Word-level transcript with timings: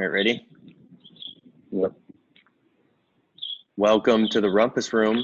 All 0.00 0.06
right, 0.06 0.14
ready? 0.14 0.48
Yep. 1.72 1.92
Welcome 3.76 4.28
to 4.28 4.40
the 4.40 4.48
Rumpus 4.48 4.94
Room. 4.94 5.22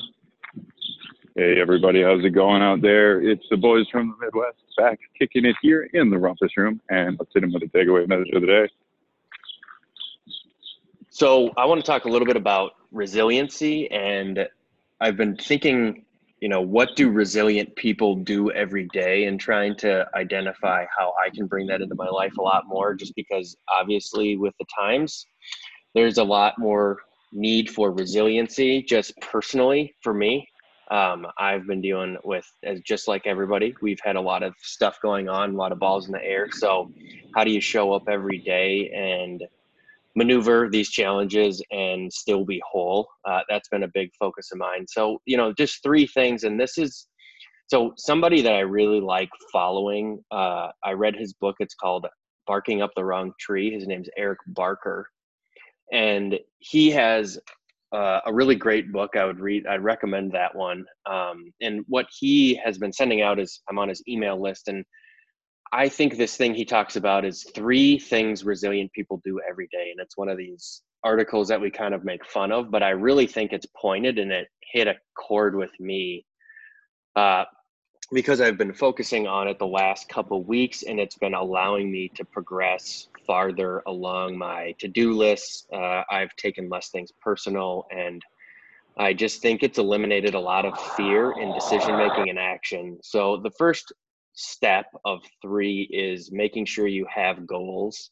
Hey 1.34 1.58
everybody, 1.58 2.02
how's 2.02 2.22
it 2.22 2.34
going 2.34 2.60
out 2.60 2.82
there? 2.82 3.22
It's 3.22 3.46
the 3.48 3.56
boys 3.56 3.86
from 3.90 4.14
the 4.20 4.26
Midwest 4.26 4.58
back 4.76 5.00
kicking 5.18 5.46
it 5.46 5.56
here 5.62 5.88
in 5.94 6.10
the 6.10 6.18
Rumpus 6.18 6.54
Room, 6.58 6.78
and 6.90 7.16
let's 7.18 7.30
hit 7.32 7.40
them 7.40 7.54
with 7.54 7.62
a 7.62 7.68
takeaway 7.68 8.06
message 8.06 8.28
of 8.34 8.42
the 8.42 8.46
day. 8.46 8.68
So, 11.08 11.54
I 11.56 11.64
want 11.64 11.82
to 11.82 11.86
talk 11.86 12.04
a 12.04 12.10
little 12.10 12.26
bit 12.26 12.36
about 12.36 12.72
resiliency, 12.92 13.90
and 13.90 14.46
I've 15.00 15.16
been 15.16 15.38
thinking, 15.38 16.04
you 16.40 16.48
know, 16.48 16.60
what 16.60 16.96
do 16.96 17.10
resilient 17.10 17.74
people 17.76 18.16
do 18.16 18.50
every 18.52 18.88
day, 18.92 19.24
and 19.24 19.40
trying 19.40 19.76
to 19.76 20.06
identify 20.14 20.84
how 20.96 21.14
I 21.24 21.30
can 21.30 21.46
bring 21.46 21.66
that 21.68 21.80
into 21.80 21.94
my 21.94 22.08
life 22.08 22.36
a 22.38 22.42
lot 22.42 22.64
more, 22.66 22.94
just 22.94 23.14
because 23.16 23.56
obviously 23.68 24.36
with 24.36 24.54
the 24.58 24.66
times, 24.78 25.26
there's 25.94 26.18
a 26.18 26.24
lot 26.24 26.58
more 26.58 26.98
need 27.32 27.70
for 27.70 27.90
resiliency 27.90 28.82
just 28.82 29.12
personally 29.20 29.94
for 30.02 30.14
me. 30.14 30.48
Um, 30.88 31.26
i've 31.36 31.66
been 31.66 31.80
dealing 31.80 32.16
with 32.22 32.46
as 32.62 32.80
just 32.82 33.08
like 33.08 33.26
everybody 33.26 33.74
we've 33.82 33.98
had 34.04 34.14
a 34.14 34.20
lot 34.20 34.44
of 34.44 34.54
stuff 34.62 35.00
going 35.02 35.28
on 35.28 35.50
a 35.50 35.56
lot 35.56 35.72
of 35.72 35.80
balls 35.80 36.06
in 36.06 36.12
the 36.12 36.22
air. 36.22 36.48
So 36.52 36.92
how 37.34 37.42
do 37.42 37.50
you 37.50 37.60
show 37.60 37.92
up 37.92 38.08
every 38.08 38.38
day 38.38 38.90
and 38.94 39.42
maneuver 40.16 40.68
these 40.70 40.90
challenges 40.90 41.62
and 41.70 42.12
still 42.12 42.44
be 42.44 42.60
whole 42.68 43.06
uh, 43.28 43.40
that's 43.48 43.68
been 43.68 43.84
a 43.84 43.90
big 43.94 44.10
focus 44.18 44.48
of 44.52 44.58
mine 44.58 44.84
so 44.88 45.18
you 45.26 45.36
know 45.36 45.52
just 45.52 45.82
three 45.82 46.06
things 46.06 46.44
and 46.44 46.58
this 46.58 46.78
is 46.78 47.06
so 47.68 47.92
somebody 47.96 48.40
that 48.42 48.54
i 48.54 48.60
really 48.60 49.00
like 49.00 49.28
following 49.52 50.18
uh, 50.30 50.68
i 50.84 50.92
read 50.92 51.14
his 51.14 51.32
book 51.34 51.56
it's 51.60 51.74
called 51.74 52.06
barking 52.46 52.82
up 52.82 52.90
the 52.96 53.04
wrong 53.04 53.32
tree 53.38 53.70
his 53.72 53.86
name's 53.86 54.08
eric 54.16 54.38
barker 54.48 55.08
and 55.92 56.38
he 56.58 56.90
has 56.90 57.38
uh, 57.92 58.20
a 58.26 58.32
really 58.32 58.56
great 58.56 58.92
book. 58.92 59.16
I 59.16 59.24
would 59.24 59.40
read. 59.40 59.66
I'd 59.66 59.82
recommend 59.82 60.32
that 60.32 60.54
one. 60.54 60.84
Um, 61.08 61.52
and 61.60 61.84
what 61.88 62.06
he 62.18 62.60
has 62.64 62.78
been 62.78 62.92
sending 62.92 63.22
out 63.22 63.38
is 63.38 63.62
I'm 63.68 63.78
on 63.78 63.88
his 63.88 64.02
email 64.08 64.40
list, 64.40 64.68
and 64.68 64.84
I 65.72 65.88
think 65.88 66.16
this 66.16 66.36
thing 66.36 66.54
he 66.54 66.64
talks 66.64 66.96
about 66.96 67.24
is 67.24 67.44
three 67.54 67.98
things 67.98 68.44
resilient 68.44 68.92
people 68.92 69.20
do 69.24 69.40
every 69.48 69.68
day, 69.72 69.90
and 69.90 70.00
it's 70.00 70.16
one 70.16 70.28
of 70.28 70.38
these 70.38 70.82
articles 71.02 71.48
that 71.48 71.60
we 71.60 71.70
kind 71.70 71.94
of 71.94 72.04
make 72.04 72.24
fun 72.24 72.52
of, 72.52 72.70
but 72.70 72.82
I 72.82 72.90
really 72.90 73.26
think 73.26 73.52
it's 73.52 73.66
pointed 73.76 74.18
and 74.18 74.32
it 74.32 74.48
hit 74.72 74.88
a 74.88 74.96
chord 75.16 75.54
with 75.54 75.70
me. 75.78 76.24
Uh, 77.14 77.44
because 78.12 78.40
I've 78.40 78.58
been 78.58 78.72
focusing 78.72 79.26
on 79.26 79.48
it 79.48 79.58
the 79.58 79.66
last 79.66 80.08
couple 80.08 80.42
weeks 80.44 80.84
and 80.84 81.00
it's 81.00 81.16
been 81.16 81.34
allowing 81.34 81.90
me 81.90 82.08
to 82.14 82.24
progress 82.24 83.08
farther 83.26 83.82
along 83.86 84.38
my 84.38 84.74
to-do 84.78 85.12
list. 85.12 85.66
Uh, 85.72 86.02
I've 86.08 86.34
taken 86.36 86.68
less 86.68 86.90
things 86.90 87.10
personal 87.20 87.86
and 87.90 88.22
I 88.96 89.12
just 89.12 89.42
think 89.42 89.62
it's 89.62 89.78
eliminated 89.78 90.34
a 90.34 90.40
lot 90.40 90.64
of 90.64 90.78
fear 90.96 91.32
in 91.32 91.52
decision 91.52 91.96
making 91.96 92.30
and 92.30 92.38
action. 92.38 92.98
So 93.02 93.38
the 93.38 93.50
first 93.50 93.92
step 94.36 94.86
of 95.04 95.20
3 95.42 95.88
is 95.92 96.30
making 96.32 96.66
sure 96.66 96.86
you 96.86 97.06
have 97.12 97.46
goals. 97.46 98.10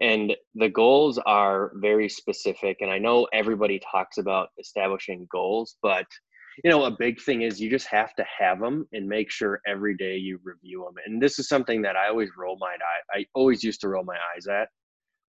And 0.00 0.34
the 0.54 0.68
goals 0.68 1.18
are 1.26 1.72
very 1.76 2.08
specific 2.08 2.78
and 2.80 2.90
I 2.90 2.98
know 2.98 3.28
everybody 3.32 3.80
talks 3.90 4.18
about 4.18 4.48
establishing 4.58 5.26
goals, 5.30 5.76
but 5.82 6.06
you 6.64 6.70
know 6.70 6.84
a 6.84 6.90
big 6.90 7.20
thing 7.20 7.42
is 7.42 7.60
you 7.60 7.70
just 7.70 7.86
have 7.86 8.14
to 8.14 8.24
have 8.38 8.60
them 8.60 8.86
and 8.92 9.08
make 9.08 9.30
sure 9.30 9.60
every 9.66 9.96
day 9.96 10.16
you 10.16 10.38
review 10.44 10.84
them 10.84 11.02
and 11.06 11.22
this 11.22 11.38
is 11.38 11.48
something 11.48 11.82
that 11.82 11.96
i 11.96 12.08
always 12.08 12.30
roll 12.36 12.56
my 12.60 12.68
eye 12.72 13.18
i 13.18 13.24
always 13.34 13.62
used 13.62 13.80
to 13.80 13.88
roll 13.88 14.04
my 14.04 14.16
eyes 14.34 14.46
at 14.46 14.68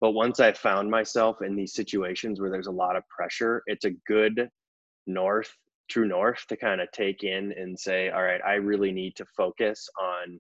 but 0.02 0.12
once 0.12 0.40
i 0.40 0.52
found 0.52 0.90
myself 0.90 1.38
in 1.42 1.56
these 1.56 1.74
situations 1.74 2.40
where 2.40 2.50
there's 2.50 2.68
a 2.68 2.72
lot 2.72 2.96
of 2.96 3.04
pressure 3.10 3.64
it's 3.68 3.86
a 3.86 3.96
good 4.08 4.50
north 5.08 5.52
true 5.90 6.08
north 6.08 6.46
to 6.48 6.58
kind 6.58 6.82
of 6.82 6.92
take 6.92 7.24
in 7.24 7.54
and 7.58 7.78
say 7.80 8.10
all 8.10 8.24
right 8.24 8.42
i 8.46 8.54
really 8.54 8.92
need 8.92 9.16
to 9.16 9.26
focus 9.38 9.88
on 10.00 10.40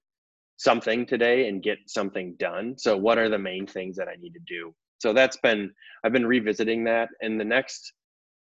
something 0.57 1.07
today 1.07 1.47
and 1.47 1.63
get 1.63 1.79
something 1.88 2.35
done. 2.38 2.75
So 2.77 2.95
what 2.95 3.17
are 3.17 3.29
the 3.29 3.39
main 3.39 3.66
things 3.66 3.95
that 3.97 4.07
i 4.07 4.13
need 4.21 4.33
to 4.33 4.39
do? 4.45 4.73
So 4.99 5.13
that's 5.13 5.38
been 5.38 5.71
i've 6.03 6.13
been 6.13 6.27
revisiting 6.27 6.83
that 6.85 7.09
and 7.21 7.39
the 7.39 7.45
next 7.45 7.93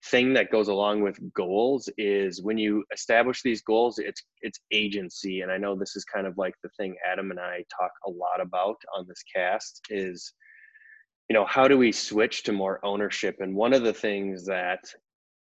thing 0.05 0.33
that 0.33 0.49
goes 0.49 0.69
along 0.69 1.01
with 1.01 1.19
goals 1.33 1.89
is 1.97 2.41
when 2.41 2.57
you 2.57 2.85
establish 2.93 3.41
these 3.43 3.61
goals 3.61 3.99
it's 3.99 4.23
it's 4.41 4.57
agency 4.71 5.41
and 5.41 5.51
i 5.51 5.57
know 5.57 5.75
this 5.75 5.93
is 5.97 6.05
kind 6.05 6.25
of 6.25 6.37
like 6.37 6.53
the 6.63 6.69
thing 6.77 6.95
adam 7.11 7.31
and 7.31 7.39
i 7.39 7.57
talk 7.77 7.91
a 8.07 8.09
lot 8.09 8.39
about 8.41 8.77
on 8.97 9.05
this 9.09 9.21
cast 9.35 9.81
is 9.89 10.33
you 11.29 11.35
know 11.35 11.45
how 11.45 11.67
do 11.67 11.77
we 11.77 11.91
switch 11.91 12.43
to 12.43 12.51
more 12.51 12.83
ownership? 12.83 13.37
And 13.39 13.55
one 13.55 13.73
of 13.73 13.83
the 13.83 13.93
things 13.93 14.45
that 14.47 14.79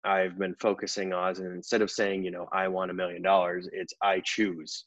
i've 0.04 0.38
been 0.38 0.54
focusing 0.60 1.12
on 1.12 1.32
is 1.32 1.38
instead 1.38 1.82
of 1.82 1.90
saying 1.90 2.24
you 2.24 2.30
know 2.30 2.48
i 2.52 2.68
want 2.68 2.90
a 2.90 2.94
million 2.94 3.22
dollars 3.22 3.68
it's 3.72 3.94
i 4.02 4.20
choose 4.24 4.84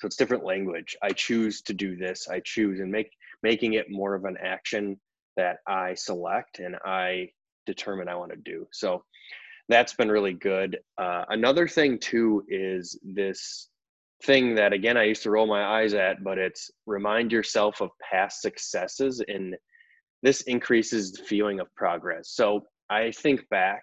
so 0.00 0.06
it's 0.06 0.16
different 0.16 0.44
language 0.44 0.96
i 1.02 1.10
choose 1.10 1.62
to 1.62 1.74
do 1.74 1.96
this 1.96 2.28
i 2.28 2.40
choose 2.40 2.80
and 2.80 2.90
make 2.90 3.10
making 3.42 3.74
it 3.74 3.90
more 3.90 4.14
of 4.14 4.24
an 4.24 4.36
action 4.42 4.98
that 5.36 5.58
i 5.66 5.94
select 5.94 6.58
and 6.58 6.76
i 6.84 7.28
determine 7.66 8.08
I 8.08 8.14
want 8.14 8.30
to 8.32 8.36
do. 8.36 8.66
So 8.72 9.04
that's 9.68 9.94
been 9.94 10.10
really 10.10 10.32
good. 10.32 10.78
Uh, 10.98 11.24
another 11.28 11.68
thing 11.68 11.98
too 11.98 12.44
is 12.48 12.98
this 13.02 13.68
thing 14.24 14.54
that 14.54 14.72
again 14.72 14.96
I 14.96 15.04
used 15.04 15.22
to 15.24 15.30
roll 15.30 15.46
my 15.46 15.80
eyes 15.80 15.94
at, 15.94 16.22
but 16.22 16.38
it's 16.38 16.70
remind 16.86 17.32
yourself 17.32 17.80
of 17.80 17.90
past 18.10 18.40
successes 18.40 19.22
and 19.26 19.56
this 20.22 20.42
increases 20.42 21.12
the 21.12 21.24
feeling 21.24 21.58
of 21.58 21.74
progress. 21.74 22.30
So 22.30 22.62
I 22.90 23.10
think 23.10 23.48
back 23.48 23.82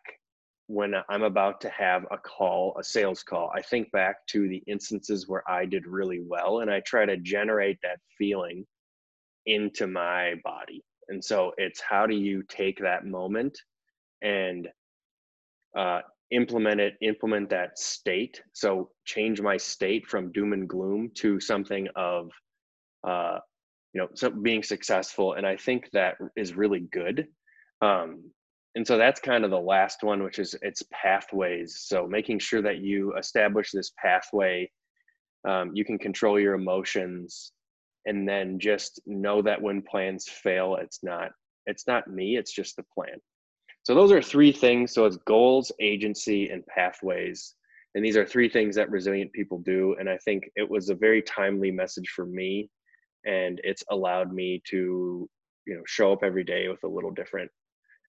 when 0.70 0.94
I'm 1.10 1.24
about 1.24 1.62
to 1.62 1.70
have 1.70 2.06
a 2.12 2.18
call, 2.20 2.78
a 2.80 2.84
sales 2.84 3.24
call, 3.24 3.52
I 3.56 3.62
think 3.64 3.92
back 3.92 4.18
to 4.28 4.48
the 4.48 4.62
instances 4.68 5.28
where 5.28 5.42
I 5.50 5.66
did 5.66 5.88
really 5.88 6.22
well 6.24 6.60
and 6.60 6.70
I 6.70 6.80
try 6.82 7.08
to 7.08 7.18
generate 7.18 7.80
that 7.82 7.98
feeling 8.20 8.68
into 9.48 9.88
my 9.88 10.36
body. 10.44 10.84
And 11.08 11.26
so 11.26 11.54
it's 11.58 11.82
how 11.82 12.06
do 12.06 12.16
you 12.16 12.44
take 12.48 12.80
that 12.82 13.04
moment 13.04 13.58
and 14.22 14.68
uh, 15.76 16.02
implement 16.30 16.80
it, 16.80 16.98
implement 17.02 17.50
that 17.50 17.80
state. 17.80 18.40
So 18.54 18.92
change 19.06 19.42
my 19.42 19.58
state 19.58 20.06
from 20.06 20.32
doom 20.32 20.54
and 20.54 20.70
gloom 20.70 21.10
to 21.16 21.40
something 21.40 21.88
of, 21.96 22.30
uh, 23.04 23.40
you 23.94 24.02
know, 24.02 24.10
so 24.14 24.30
being 24.30 24.62
successful. 24.62 25.34
And 25.34 25.48
I 25.48 25.58
think 25.58 25.90
that 25.94 26.18
is 26.36 26.54
really 26.54 26.82
good. 26.92 27.26
Um, 27.82 28.30
and 28.76 28.86
so 28.86 28.98
that's 28.98 29.20
kind 29.20 29.44
of 29.44 29.52
the 29.52 29.60
last 29.60 30.04
one, 30.04 30.24
which 30.24 30.40
is 30.40 30.56
it's 30.62 30.84
pathways. 30.92 31.78
So 31.80 32.08
making 32.08 32.40
sure 32.40 32.62
that 32.62 32.78
you 32.78 33.16
establish 33.18 33.72
this 33.72 33.92
pathway, 33.98 34.70
um, 35.48 35.72
you 35.74 35.84
can 35.84 35.98
control 35.98 36.40
your 36.40 36.54
emotions, 36.54 37.52
and 38.06 38.28
then 38.28 38.60
just 38.60 39.02
know 39.06 39.42
that 39.42 39.62
when 39.62 39.82
plans 39.82 40.28
fail, 40.28 40.76
it's 40.76 41.04
not 41.04 41.32
it's 41.66 41.88
not 41.88 42.08
me, 42.08 42.38
it's 42.38 42.54
just 42.54 42.76
the 42.76 42.86
plan. 42.94 43.20
So 43.84 43.96
those 43.96 44.12
are 44.12 44.22
three 44.22 44.52
things. 44.52 44.94
So 44.94 45.06
it's 45.06 45.18
goals, 45.18 45.72
agency, 45.80 46.50
and 46.50 46.66
pathways. 46.68 47.56
And 47.96 48.06
these 48.06 48.18
are 48.18 48.26
three 48.26 48.50
things 48.50 48.76
that 48.76 48.92
resilient 48.92 49.34
people 49.34 49.60
do. 49.60 49.96
And 50.00 50.08
I 50.08 50.18
think 50.18 50.50
it 50.56 50.70
was 50.70 50.90
a 50.90 50.96
very 50.96 51.22
timely 51.24 51.72
message 51.72 52.10
for 52.10 52.26
me. 52.26 52.70
And 53.26 53.60
it's 53.64 53.84
allowed 53.90 54.32
me 54.32 54.62
to, 54.68 55.28
you 55.66 55.76
know, 55.76 55.82
show 55.88 56.14
up 56.14 56.24
every 56.24 56.44
day 56.44 56.68
with 56.68 56.84
a 56.84 56.88
little 56.88 57.12
different 57.12 57.50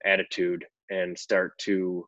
attitude 0.04 0.64
and 0.90 1.18
start 1.18 1.56
to 1.58 2.06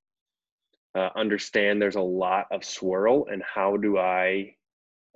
uh, 0.94 1.08
understand 1.16 1.80
there's 1.80 1.96
a 1.96 2.00
lot 2.00 2.46
of 2.50 2.64
swirl 2.64 3.26
and 3.30 3.42
how 3.42 3.76
do 3.76 3.98
I, 3.98 4.54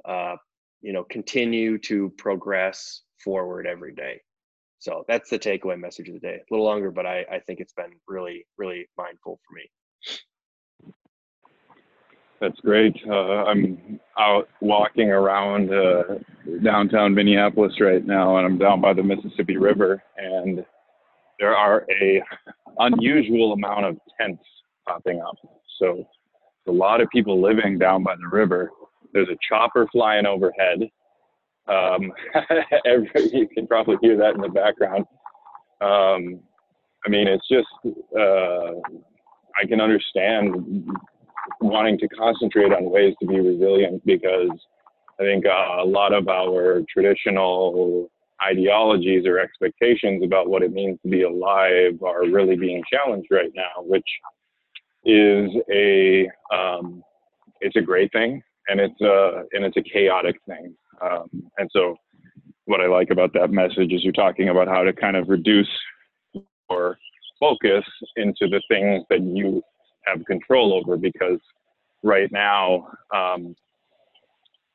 uh, 0.05 0.37
you 0.81 0.93
know, 0.93 1.05
continue 1.05 1.79
to 1.79 2.13
progress 2.17 3.03
forward 3.23 3.67
every 3.67 3.95
day. 3.95 4.21
So 4.79 5.05
that's 5.09 5.31
the 5.31 5.39
takeaway 5.39 5.79
message 5.79 6.09
of 6.09 6.15
the 6.15 6.21
day. 6.21 6.37
A 6.37 6.55
little 6.55 6.67
longer, 6.67 6.91
but 6.91 7.07
I, 7.07 7.25
I 7.31 7.41
think 7.41 7.61
it's 7.61 7.73
been 7.73 7.93
really, 8.07 8.47
really 8.57 8.87
mindful 8.97 9.41
for 9.47 9.55
me. 9.55 9.71
That's 12.41 12.61
great. 12.61 12.95
Uh, 13.09 13.45
I'm 13.45 13.99
out 14.19 14.49
walking 14.61 15.11
around 15.11 15.73
uh, 15.73 16.19
downtown 16.63 17.15
Minneapolis 17.15 17.81
right 17.81 18.05
now, 18.05 18.37
and 18.37 18.47
I'm 18.47 18.59
down 18.59 18.81
by 18.81 18.93
the 18.93 19.03
Mississippi 19.03 19.57
River, 19.57 20.03
and 20.19 20.65
there 21.39 21.57
are 21.57 21.87
a 22.01 22.23
unusual 22.79 23.53
amount 23.53 23.85
of 23.87 23.97
tents 24.21 24.43
popping 24.87 25.21
up. 25.21 25.37
So 25.79 26.07
a 26.67 26.73
lot 26.73 27.01
of 27.01 27.09
people 27.11 27.41
living 27.41 27.79
down 27.79 28.03
by 28.03 28.15
the 28.17 28.29
river. 28.29 28.71
There's 29.13 29.29
a 29.29 29.37
chopper 29.49 29.87
flying 29.93 30.27
overhead 30.27 30.89
um, 31.69 32.13
every, 32.87 33.11
you 33.33 33.49
can 33.49 33.67
probably 33.67 33.97
hear 34.01 34.17
that 34.17 34.35
in 34.35 34.41
the 34.41 34.49
background. 34.49 35.05
Um, 35.81 36.41
I 37.05 37.09
mean, 37.09 37.29
it's 37.29 37.47
just, 37.49 37.69
uh, 38.17 38.73
I 39.61 39.67
can 39.69 39.81
understand 39.81 40.89
wanting 41.61 41.99
to 41.99 42.09
concentrate 42.09 42.73
on 42.73 42.91
ways 42.91 43.15
to 43.21 43.27
be 43.27 43.41
resilient 43.41 44.05
because 44.05 44.51
I 45.21 45.23
think 45.23 45.47
uh, 45.47 45.83
a 45.83 45.87
lot 45.87 46.13
of 46.13 46.29
our 46.29 46.83
traditional 46.93 48.11
ideologies 48.43 49.27
or 49.27 49.39
expectations 49.39 50.23
about 50.25 50.49
what 50.49 50.63
it 50.63 50.73
means 50.73 50.99
to 51.03 51.09
be 51.09 51.23
alive 51.23 52.03
are 52.03 52.29
really 52.29 52.57
being 52.57 52.83
challenged 52.93 53.29
right 53.31 53.53
now, 53.55 53.83
which 53.83 54.09
is 55.05 55.51
a 55.73 56.29
um, 56.55 57.03
it's 57.61 57.77
a 57.77 57.81
great 57.81 58.13
thing 58.13 58.43
and 58.69 58.81
it's 58.81 59.01
a 59.01 59.45
and 59.53 59.65
it's 59.65 59.77
a 59.77 59.83
chaotic 59.83 60.37
thing. 60.47 60.75
Um, 61.01 61.29
and 61.59 61.71
so, 61.73 61.97
what 62.65 62.81
I 62.81 62.87
like 62.87 63.11
about 63.11 63.33
that 63.35 63.51
message 63.51 63.93
is 63.93 64.03
you're 64.03 64.13
talking 64.13 64.49
about 64.49 64.69
how 64.69 64.83
to 64.83 64.93
kind 64.93 65.17
of 65.17 65.29
reduce 65.29 65.69
your 66.71 66.99
focus 67.39 67.85
into 68.17 68.49
the 68.49 68.61
things 68.69 69.05
that 69.11 69.21
you 69.23 69.63
have 70.07 70.25
control 70.25 70.75
over 70.75 70.97
because 70.97 71.39
right 72.03 72.31
now 72.33 72.89
um, 73.15 73.55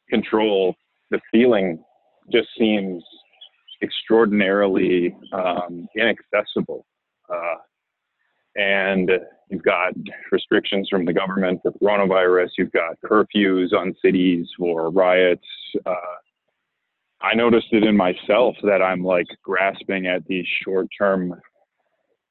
control 0.09 0.75
the 1.09 1.19
feeling 1.31 1.83
just 2.31 2.47
seems 2.57 3.03
extraordinarily 3.81 5.15
um, 5.33 5.87
inaccessible. 5.95 6.85
Uh, 7.31 7.55
and 8.55 9.09
you've 9.49 9.63
got 9.63 9.93
restrictions 10.31 10.87
from 10.89 11.05
the 11.05 11.13
government 11.13 11.59
for 11.61 11.71
coronavirus, 11.73 12.49
you've 12.57 12.71
got 12.71 12.97
curfews 13.05 13.73
on 13.73 13.95
cities 14.03 14.47
for 14.57 14.89
riots. 14.89 15.45
Uh, 15.85 15.93
I 17.21 17.35
noticed 17.35 17.67
it 17.71 17.83
in 17.83 17.95
myself 17.95 18.55
that 18.63 18.81
I'm 18.81 19.03
like 19.03 19.27
grasping 19.43 20.07
at 20.07 20.25
these 20.25 20.45
short 20.63 20.87
term 20.97 21.39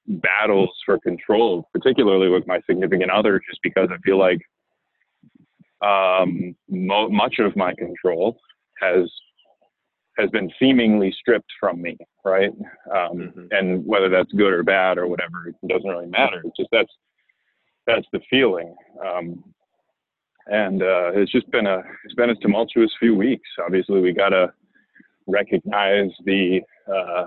battles 0.06 0.70
for 0.84 0.98
control, 0.98 1.68
particularly 1.72 2.28
with 2.28 2.46
my 2.46 2.60
significant 2.68 3.10
other, 3.10 3.40
just 3.48 3.60
because 3.62 3.88
I 3.92 3.98
feel 4.04 4.18
like 4.18 4.40
um, 5.82 6.54
mo- 6.68 7.08
much 7.08 7.36
of 7.38 7.56
my 7.56 7.72
control 7.74 8.38
has 8.80 9.10
has 10.20 10.30
been 10.30 10.50
seemingly 10.58 11.14
stripped 11.18 11.50
from 11.58 11.80
me, 11.80 11.96
right? 12.24 12.50
Um, 12.94 13.18
mm-hmm. 13.18 13.46
And 13.50 13.86
whether 13.86 14.08
that's 14.08 14.32
good 14.32 14.52
or 14.52 14.62
bad 14.62 14.98
or 14.98 15.06
whatever, 15.06 15.48
it 15.48 15.68
doesn't 15.68 15.88
really 15.88 16.06
matter. 16.06 16.42
It's 16.44 16.56
just 16.56 16.68
that's 16.72 16.92
that's 17.86 18.06
the 18.12 18.20
feeling. 18.30 18.74
Um, 19.04 19.42
and 20.46 20.82
uh, 20.82 21.12
it's 21.14 21.32
just 21.32 21.50
been 21.50 21.66
a 21.66 21.82
it's 22.04 22.14
been 22.14 22.30
a 22.30 22.34
tumultuous 22.36 22.90
few 22.98 23.14
weeks. 23.14 23.48
Obviously, 23.64 24.00
we 24.00 24.12
gotta 24.12 24.52
recognize 25.26 26.10
the 26.24 26.60
uh, 26.92 27.26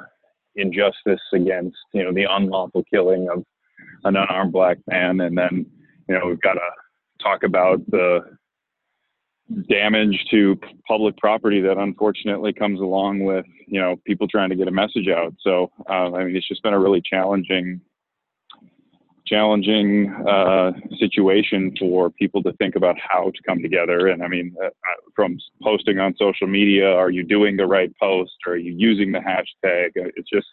injustice 0.55 1.21
against 1.33 1.77
you 1.93 2.03
know 2.03 2.13
the 2.13 2.25
unlawful 2.29 2.83
killing 2.91 3.29
of 3.29 3.43
an 4.03 4.15
unarmed 4.15 4.51
black 4.51 4.77
man, 4.87 5.21
and 5.21 5.37
then 5.37 5.65
you 6.07 6.15
know 6.15 6.27
we've 6.27 6.41
got 6.41 6.53
to 6.53 6.69
talk 7.21 7.43
about 7.43 7.79
the 7.89 8.19
damage 9.69 10.17
to 10.31 10.59
public 10.87 11.17
property 11.17 11.61
that 11.61 11.77
unfortunately 11.77 12.53
comes 12.53 12.79
along 12.79 13.23
with 13.23 13.45
you 13.67 13.79
know 13.79 13.95
people 14.05 14.27
trying 14.27 14.49
to 14.49 14.55
get 14.55 14.67
a 14.67 14.71
message 14.71 15.07
out. 15.07 15.33
So 15.41 15.71
uh, 15.89 16.13
I 16.13 16.25
mean, 16.25 16.35
it's 16.35 16.47
just 16.47 16.63
been 16.63 16.73
a 16.73 16.79
really 16.79 17.01
challenging 17.01 17.81
challenging 19.25 20.13
uh, 20.27 20.71
situation 20.99 21.73
for 21.79 22.09
people 22.09 22.43
to 22.43 22.51
think 22.53 22.75
about 22.75 22.95
how 22.99 23.31
to 23.31 23.43
come 23.47 23.61
together. 23.61 24.07
And 24.07 24.21
I 24.21 24.27
mean, 24.27 24.53
uh, 24.61 24.67
uh 24.67 24.71
from 25.15 25.37
posting 25.61 25.99
on 25.99 26.13
social 26.17 26.47
media, 26.47 26.89
are 26.89 27.09
you 27.09 27.23
doing 27.23 27.55
the 27.55 27.65
right 27.65 27.91
post? 27.97 28.33
Are 28.45 28.57
you 28.57 28.73
using 28.75 29.11
the 29.11 29.19
hashtag? 29.19 29.87
Uh, 29.97 30.11
it's 30.15 30.29
just 30.31 30.47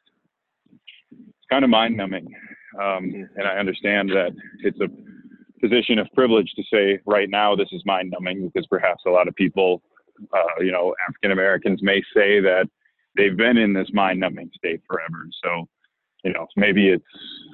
it's 1.12 1.48
kind 1.50 1.64
of 1.64 1.70
mind 1.70 1.96
numbing. 1.96 2.32
Um, 2.80 3.28
and 3.36 3.46
I 3.46 3.56
understand 3.56 4.10
that 4.10 4.30
it's 4.60 4.80
a 4.80 4.88
position 5.60 5.98
of 5.98 6.08
privilege 6.14 6.52
to 6.56 6.62
say 6.72 6.98
right 7.06 7.28
now 7.28 7.54
this 7.54 7.68
is 7.72 7.82
mind 7.84 8.10
numbing 8.10 8.48
because 8.48 8.66
perhaps 8.66 9.02
a 9.06 9.10
lot 9.10 9.28
of 9.28 9.34
people, 9.34 9.82
uh, 10.34 10.60
you 10.60 10.72
know, 10.72 10.94
African 11.08 11.32
Americans 11.32 11.80
may 11.82 12.02
say 12.14 12.40
that 12.40 12.68
they've 13.16 13.36
been 13.36 13.56
in 13.56 13.72
this 13.72 13.88
mind 13.92 14.20
numbing 14.20 14.50
state 14.56 14.80
forever. 14.86 15.26
So, 15.44 15.68
you 16.24 16.32
know, 16.32 16.46
maybe 16.56 16.88
it's 16.88 17.04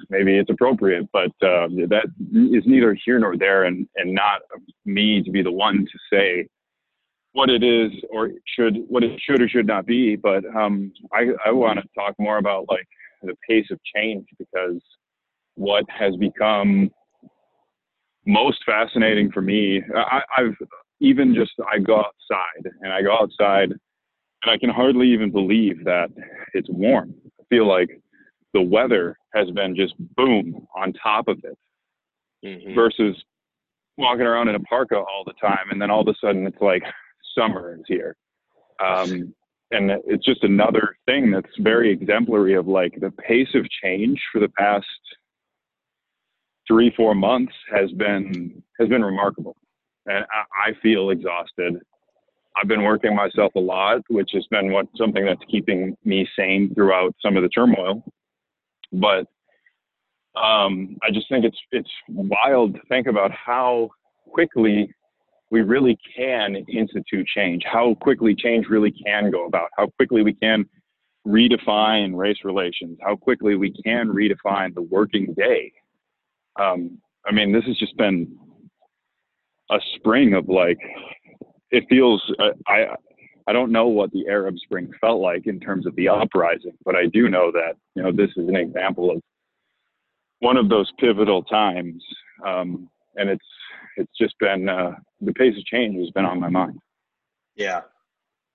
maybe 0.09 0.37
it's 0.37 0.49
appropriate, 0.49 1.07
but 1.11 1.31
uh, 1.41 1.67
that 1.89 2.07
is 2.33 2.63
neither 2.65 2.97
here 3.05 3.19
nor 3.19 3.37
there, 3.37 3.63
and 3.63 3.87
and 3.95 4.13
not 4.13 4.41
me 4.85 5.23
to 5.23 5.31
be 5.31 5.41
the 5.41 5.51
one 5.51 5.85
to 5.85 5.99
say 6.11 6.47
what 7.33 7.49
it 7.49 7.63
is 7.63 7.91
or 8.09 8.31
should 8.45 8.77
what 8.87 9.03
it 9.03 9.19
should 9.23 9.41
or 9.41 9.47
should 9.47 9.67
not 9.67 9.85
be. 9.85 10.15
But 10.15 10.43
um, 10.55 10.91
I 11.13 11.27
I 11.45 11.51
want 11.51 11.79
to 11.79 11.85
talk 11.95 12.15
more 12.19 12.37
about 12.37 12.65
like 12.69 12.87
the 13.21 13.35
pace 13.47 13.67
of 13.71 13.79
change 13.95 14.25
because 14.37 14.81
what 15.55 15.85
has 15.89 16.15
become 16.17 16.91
most 18.27 18.59
fascinating 18.65 19.31
for 19.31 19.41
me, 19.41 19.81
I, 19.95 20.21
I've 20.37 20.55
even 20.99 21.33
just 21.33 21.53
I 21.71 21.79
go 21.79 21.97
outside 21.97 22.71
and 22.81 22.91
I 22.91 23.01
go 23.01 23.13
outside 23.13 23.71
and 23.71 24.51
I 24.51 24.57
can 24.57 24.69
hardly 24.69 25.07
even 25.11 25.31
believe 25.31 25.83
that 25.85 26.09
it's 26.53 26.69
warm. 26.69 27.15
I 27.39 27.43
feel 27.49 27.67
like 27.67 27.89
the 28.53 28.61
weather 28.61 29.17
has 29.33 29.49
been 29.51 29.75
just 29.75 29.93
boom 30.15 30.67
on 30.75 30.93
top 30.93 31.27
of 31.27 31.39
it 31.43 31.57
mm-hmm. 32.45 32.75
versus 32.75 33.15
walking 33.97 34.25
around 34.25 34.47
in 34.47 34.55
a 34.55 34.59
parka 34.61 34.95
all 34.95 35.23
the 35.25 35.33
time 35.33 35.69
and 35.71 35.81
then 35.81 35.89
all 35.89 36.01
of 36.01 36.07
a 36.07 36.15
sudden 36.19 36.45
it's 36.45 36.61
like 36.61 36.83
summer 37.37 37.75
is 37.75 37.83
here. 37.87 38.15
Um, 38.83 39.33
and 39.71 39.91
it's 40.05 40.25
just 40.25 40.43
another 40.43 40.95
thing 41.05 41.31
that's 41.31 41.49
very 41.59 41.91
exemplary 41.91 42.55
of 42.55 42.67
like 42.67 42.97
the 42.99 43.11
pace 43.11 43.53
of 43.53 43.65
change 43.83 44.21
for 44.31 44.39
the 44.39 44.49
past 44.49 44.85
three 46.67 46.93
four 46.95 47.15
months 47.15 47.53
has 47.73 47.91
been 47.91 48.61
has 48.79 48.89
been 48.89 49.03
remarkable, 49.03 49.55
and 50.05 50.25
I, 50.25 50.69
I 50.69 50.73
feel 50.81 51.09
exhausted. 51.09 51.75
I've 52.55 52.67
been 52.67 52.83
working 52.83 53.15
myself 53.15 53.53
a 53.55 53.59
lot, 53.59 54.01
which 54.09 54.31
has 54.33 54.45
been 54.47 54.71
what 54.71 54.87
something 54.95 55.25
that's 55.25 55.43
keeping 55.49 55.95
me 56.03 56.27
sane 56.37 56.73
throughout 56.73 57.15
some 57.23 57.37
of 57.37 57.43
the 57.43 57.49
turmoil. 57.49 58.03
But 58.91 59.27
um, 60.35 60.97
I 61.03 61.11
just 61.11 61.29
think 61.29 61.45
it's 61.45 61.59
it's 61.71 61.89
wild 62.09 62.75
to 62.75 62.81
think 62.89 63.07
about 63.07 63.31
how 63.31 63.89
quickly 64.29 64.91
we 65.49 65.61
really 65.61 65.97
can 66.15 66.55
institute 66.67 67.25
change, 67.27 67.63
how 67.65 67.95
quickly 68.01 68.35
change 68.35 68.67
really 68.67 68.91
can 68.91 69.31
go 69.31 69.45
about, 69.45 69.69
how 69.77 69.87
quickly 69.97 70.21
we 70.21 70.33
can 70.33 70.65
redefine 71.25 72.15
race 72.15 72.37
relations, 72.43 72.97
how 73.01 73.15
quickly 73.15 73.55
we 73.55 73.73
can 73.83 74.09
redefine 74.09 74.73
the 74.73 74.81
working 74.81 75.33
day 75.37 75.71
um, 76.59 76.99
I 77.25 77.31
mean, 77.31 77.51
this 77.51 77.65
has 77.65 77.77
just 77.77 77.97
been 77.97 78.37
a 79.69 79.79
spring 79.95 80.33
of 80.33 80.47
like, 80.47 80.79
it 81.71 81.83
feels, 81.89 82.23
uh, 82.39 82.51
I, 82.67 82.87
I 83.47 83.53
don't 83.53 83.71
know 83.71 83.87
what 83.87 84.11
the 84.11 84.27
Arab 84.27 84.57
Spring 84.59 84.89
felt 85.01 85.21
like 85.21 85.47
in 85.47 85.59
terms 85.59 85.85
of 85.85 85.95
the 85.95 86.07
uprising, 86.07 86.77
but 86.85 86.95
I 86.95 87.07
do 87.07 87.29
know 87.29 87.51
that, 87.51 87.75
you 87.95 88.03
know, 88.03 88.11
this 88.11 88.29
is 88.37 88.47
an 88.47 88.55
example 88.55 89.11
of 89.11 89.21
one 90.39 90.57
of 90.57 90.69
those 90.69 90.91
pivotal 90.99 91.43
times. 91.43 92.03
Um, 92.45 92.89
and 93.15 93.29
it's, 93.29 93.45
it's 93.97 94.11
just 94.19 94.35
been, 94.39 94.69
uh, 94.69 94.91
the 95.21 95.33
pace 95.33 95.57
of 95.57 95.65
change 95.65 95.97
has 95.97 96.11
been 96.11 96.25
on 96.25 96.39
my 96.39 96.49
mind. 96.49 96.79
Yeah. 97.55 97.81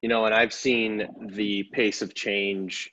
You 0.01 0.09
know, 0.09 0.25
and 0.25 0.35
I've 0.35 0.53
seen 0.53 1.09
the 1.35 1.65
pace 1.73 2.01
of 2.01 2.15
change, 2.15 2.91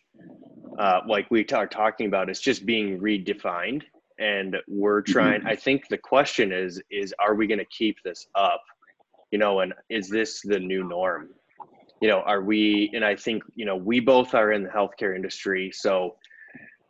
uh, 0.78 1.02
like 1.08 1.30
we 1.32 1.42
are 1.42 1.68
talking 1.68 2.08
about, 2.08 2.30
it's 2.30 2.40
just 2.40 2.66
being 2.66 3.00
redefined 3.00 3.84
and 4.20 4.58
we're 4.68 5.02
mm-hmm. 5.02 5.12
trying 5.12 5.46
i 5.48 5.56
think 5.56 5.88
the 5.88 5.98
question 5.98 6.52
is 6.52 6.82
is 6.92 7.14
are 7.20 7.34
we 7.34 7.48
going 7.48 7.60
to 7.60 7.66
keep 7.66 7.98
this 8.04 8.28
up 8.36 8.62
you 9.32 9.40
know 9.40 9.62
and 9.62 9.74
is 9.90 10.10
this 10.10 10.42
the 10.42 10.60
new 10.60 10.84
norm 10.84 11.30
you 12.02 12.08
know 12.08 12.20
are 12.22 12.42
we 12.42 12.92
and 12.94 13.04
i 13.04 13.16
think 13.16 13.42
you 13.56 13.66
know 13.66 13.76
we 13.76 14.00
both 14.00 14.34
are 14.36 14.52
in 14.52 14.64
the 14.64 14.70
healthcare 14.70 15.16
industry 15.16 15.72
so 15.74 16.16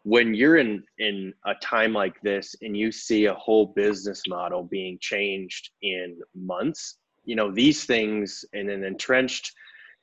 when 0.03 0.33
you're 0.33 0.57
in 0.57 0.83
in 0.97 1.33
a 1.45 1.53
time 1.55 1.93
like 1.93 2.19
this 2.21 2.55
and 2.61 2.75
you 2.75 2.91
see 2.91 3.25
a 3.25 3.33
whole 3.33 3.67
business 3.67 4.23
model 4.27 4.63
being 4.63 4.97
changed 4.99 5.69
in 5.81 6.17
months 6.35 6.97
you 7.25 7.35
know 7.35 7.51
these 7.51 7.85
things 7.85 8.45
in 8.53 8.69
an 8.69 8.83
entrenched 8.83 9.53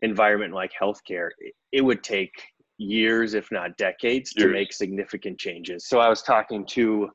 environment 0.02 0.52
like 0.52 0.71
healthcare 0.80 1.30
it, 1.38 1.54
it 1.73 1.80
would 1.80 2.02
take 2.02 2.33
years, 2.78 3.35
if 3.35 3.50
not 3.50 3.76
decades, 3.76 4.33
years. 4.37 4.49
to 4.49 4.52
make 4.52 4.73
significant 4.73 5.38
changes. 5.38 5.88
So 5.88 5.99
I 5.99 6.09
was 6.09 6.23
talking 6.23 6.66
to 6.66 7.09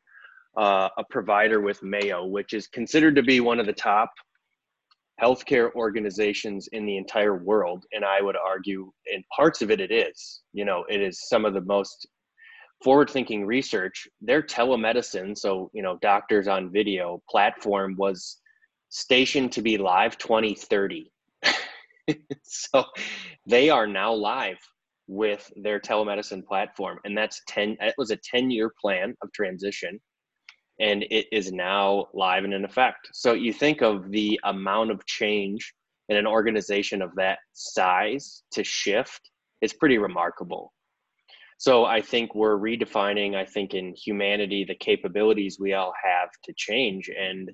uh, 0.58 0.89
a 0.98 1.03
provider 1.10 1.62
with 1.62 1.82
Mayo, 1.84 2.25
which 2.25 2.53
is 2.53 2.68
considered 2.68 3.15
to 3.15 3.24
be 3.24 3.39
one 3.39 3.60
of 3.60 3.65
the 3.65 3.74
top 3.74 4.12
healthcare 5.22 5.72
organizations 5.75 6.68
in 6.72 6.86
the 6.86 6.98
entire 6.98 7.38
world. 7.38 7.86
And 7.94 8.03
I 8.03 8.22
would 8.22 8.36
argue, 8.36 8.91
in 9.06 9.24
parts 9.36 9.62
of 9.62 9.72
it, 9.72 9.80
it 9.80 9.91
is. 9.91 10.41
You 10.53 10.65
know, 10.65 10.84
it 10.89 11.00
is 11.01 11.27
some 11.30 11.46
of 11.46 11.53
the 11.53 11.62
most 11.62 12.08
forward-thinking 12.84 13.46
research. 13.46 14.08
Their 14.20 14.41
telemedicine, 14.41 15.38
so 15.38 15.70
you 15.74 15.84
know, 15.84 15.98
doctors 16.01 16.48
on 16.48 16.72
video 16.72 17.22
platform 17.30 17.96
was 17.98 18.39
stationed 18.89 19.51
to 19.53 19.62
be 19.62 19.77
live 19.77 20.18
2030. 20.18 21.12
so 22.44 22.84
they 23.48 23.70
are 23.70 23.88
now 23.88 24.12
live 24.12 24.58
with 25.12 25.51
their 25.58 25.80
telemedicine 25.80 26.46
platform 26.46 26.98
and 27.03 27.18
that's 27.18 27.41
10 27.48 27.75
it 27.82 27.96
was 27.98 28.12
a 28.12 28.18
10 28.24 28.50
year 28.50 28.72
plan 28.80 29.13
of 29.22 29.32
transition 29.34 30.00
and 30.80 31.03
it 31.12 31.25
is 31.32 31.51
now 31.51 32.06
live 32.13 32.46
and 32.46 32.53
in 32.53 32.63
effect 32.63 33.10
so 33.12 33.34
you 33.34 33.51
think 33.51 33.82
of 33.82 34.10
the 34.12 34.39
amount 34.46 34.89
of 34.89 35.06
change 35.06 35.74
in 36.08 36.15
an 36.15 36.25
organization 36.25 37.01
of 37.01 37.10
that 37.15 37.39
size 37.53 38.44
to 38.51 38.63
shift 38.63 39.32
it's 39.62 39.74
pretty 39.74 39.98
remarkable. 39.98 40.74
So 41.58 41.86
I 41.86 42.01
think 42.01 42.34
we're 42.34 42.58
redefining, 42.58 43.36
I 43.36 43.46
think, 43.46 43.75
in 43.75 43.94
humanity, 43.94 44.65
the 44.68 44.75
capabilities 44.75 45.58
we 45.60 45.74
all 45.74 45.94
have 46.03 46.30
to 46.44 46.53
change. 46.58 47.10
And 47.10 47.51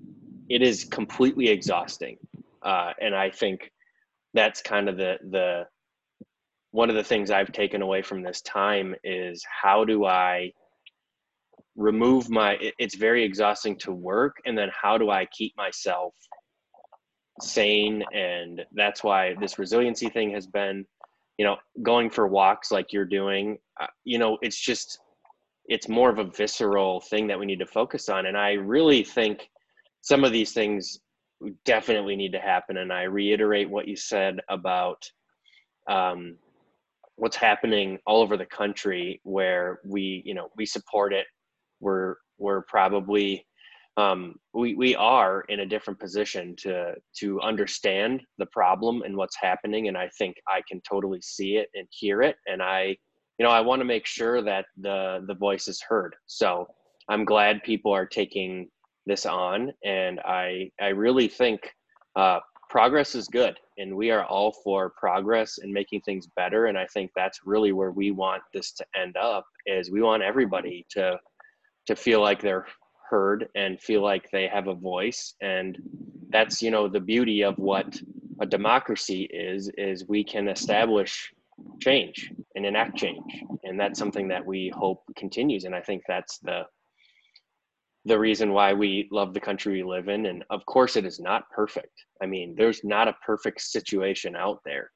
it 0.50 0.62
is 0.62 0.86
completely 0.86 1.50
exhausting. 1.50 2.18
Uh, 2.64 2.94
and 3.02 3.14
I 3.14 3.30
think 3.30 3.70
that's 4.34 4.62
kind 4.62 4.88
of 4.88 4.96
the, 4.96 5.18
the, 5.30 5.64
one 6.72 6.90
of 6.90 6.96
the 6.96 7.04
things 7.04 7.32
I've 7.32 7.52
taken 7.52 7.82
away 7.82 8.02
from 8.02 8.22
this 8.22 8.42
time 8.42 8.96
is 9.04 9.44
how 9.62 9.86
do 9.86 10.06
I 10.06 10.52
remove 11.76 12.30
my, 12.30 12.58
it's 12.80 12.96
very 12.96 13.24
exhausting 13.24 13.78
to 13.80 13.92
work. 13.92 14.38
And 14.46 14.58
then 14.58 14.70
how 14.80 14.98
do 14.98 15.10
I 15.10 15.26
keep 15.26 15.56
myself 15.58 16.14
sane? 17.42 18.04
And 18.14 18.62
that's 18.74 19.04
why 19.04 19.36
this 19.40 19.60
resiliency 19.60 20.10
thing 20.10 20.32
has 20.32 20.48
been 20.48 20.86
you 21.38 21.46
know 21.46 21.56
going 21.84 22.10
for 22.10 22.28
walks 22.28 22.72
like 22.72 22.92
you're 22.92 23.06
doing 23.06 23.58
uh, 23.80 23.88
you 24.04 24.18
know 24.18 24.38
it's 24.42 24.60
just 24.60 25.00
it's 25.66 25.88
more 25.88 26.10
of 26.10 26.20
a 26.20 26.32
visceral 26.32 27.00
thing 27.02 27.28
that 27.28 27.40
we 27.40 27.46
need 27.46 27.60
to 27.60 27.66
focus 27.66 28.10
on 28.10 28.26
and 28.26 28.38
i 28.38 28.54
really 28.54 29.04
think 29.04 29.50
some 30.02 30.24
of 30.24 30.32
these 30.32 30.52
things 30.52 31.00
definitely 31.66 32.16
need 32.16 32.32
to 32.32 32.40
happen 32.40 32.78
and 32.78 32.92
i 32.92 33.04
reiterate 33.04 33.70
what 33.70 33.88
you 33.88 33.96
said 33.96 34.40
about 34.50 35.10
um, 35.90 36.36
what's 37.18 37.36
happening 37.36 38.00
all 38.08 38.22
over 38.22 38.38
the 38.38 38.46
country 38.46 39.20
where 39.24 39.80
we 39.86 40.24
you 40.26 40.34
know 40.34 40.50
we 40.56 40.66
support 40.66 41.14
it 41.14 41.28
we're 41.80 42.16
we're 42.38 42.62
probably 42.64 43.46
um, 43.98 44.36
we 44.54 44.76
we 44.76 44.96
are 44.96 45.42
in 45.50 45.62
a 45.62 45.66
different 45.66 46.00
position 46.00 46.56
to 46.60 46.94
to 47.18 47.42
understand 47.42 48.22
the 48.38 48.46
problem 48.48 49.02
and 49.02 49.18
what's 49.18 49.36
happening, 49.36 49.88
and 49.88 49.98
I 49.98 50.10
think 50.18 50.38
I 50.48 50.62
can 50.70 50.82
totally 50.88 51.20
see 51.22 51.58
it 51.58 51.70
and 51.74 51.88
hear 51.90 52.22
it, 52.22 52.36
and 52.46 52.62
I, 52.62 52.96
you 53.40 53.46
know, 53.46 53.50
I 53.50 53.60
want 53.62 53.80
to 53.80 53.86
make 53.86 54.06
sure 54.06 54.44
that 54.44 54.66
the 54.80 55.24
the 55.28 55.34
voice 55.34 55.68
is 55.68 55.82
heard. 55.82 56.16
So 56.28 56.68
I'm 57.10 57.26
glad 57.26 57.64
people 57.64 57.92
are 57.92 58.06
taking 58.06 58.70
this 59.08 59.26
on, 59.26 59.74
and 59.84 60.20
I 60.20 60.70
I 60.80 60.90
really 60.90 61.28
think 61.28 61.62
uh, 62.16 62.40
progress 62.70 63.16
is 63.16 63.28
good, 63.28 63.58
and 63.78 63.96
we 63.96 64.12
are 64.12 64.26
all 64.26 64.52
for 64.64 64.92
progress 64.98 65.60
and 65.60 65.72
making 65.72 66.02
things 66.02 66.28
better, 66.36 66.66
and 66.68 66.78
I 66.78 66.86
think 66.88 67.12
that's 67.16 67.42
really 67.46 67.72
where 67.72 67.92
we 67.92 68.12
want 68.12 68.42
this 68.54 68.72
to 68.74 68.86
end 69.00 69.18
up. 69.18 69.46
Is 69.66 69.92
we 69.92 70.02
want 70.02 70.24
everybody 70.24 70.86
to 70.92 71.20
to 71.88 71.96
feel 71.96 72.22
like 72.22 72.42
they're 72.42 72.66
heard 73.10 73.48
and 73.56 73.80
feel 73.82 74.04
like 74.04 74.30
they 74.32 74.48
have 74.48 74.68
a 74.68 74.74
voice 74.74 75.34
and 75.42 75.78
that's 76.30 76.62
you 76.62 76.70
know 76.70 76.88
the 76.88 77.00
beauty 77.00 77.42
of 77.42 77.58
what 77.58 77.98
a 78.42 78.46
democracy 78.46 79.30
is 79.32 79.72
is 79.78 80.06
we 80.08 80.24
can 80.24 80.48
establish 80.48 81.32
change 81.82 82.32
and 82.56 82.66
enact 82.66 82.98
change 82.98 83.42
and 83.64 83.80
that's 83.80 83.98
something 83.98 84.28
that 84.28 84.46
we 84.46 84.72
hope 84.76 85.02
continues 85.16 85.64
and 85.64 85.74
i 85.74 85.82
think 85.82 86.04
that's 86.08 86.38
the 86.40 86.62
the 88.08 88.18
reason 88.18 88.54
why 88.54 88.74
we 88.74 89.08
love 89.12 89.34
the 89.34 89.40
country 89.40 89.74
we 89.74 89.84
live 89.84 90.08
in 90.08 90.28
and 90.28 90.44
of 90.50 90.66
course 90.66 90.96
it 90.96 91.06
is 91.06 91.20
not 91.20 91.50
perfect. 91.52 91.94
I 92.22 92.26
mean 92.26 92.56
there's 92.58 92.84
not 92.84 93.10
a 93.10 93.18
perfect 93.26 93.62
situation 93.62 94.36
out 94.36 94.60
there. 94.66 94.92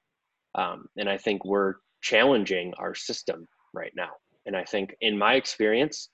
Um, 0.55 0.87
and 0.97 1.09
i 1.09 1.17
think 1.17 1.45
we're 1.45 1.75
challenging 2.01 2.73
our 2.77 2.95
system 2.95 3.47
right 3.73 3.93
now. 3.95 4.11
And 4.45 4.55
i 4.55 4.63
think 4.63 4.95
in 5.01 5.17
my 5.17 5.33
experience 5.35 6.09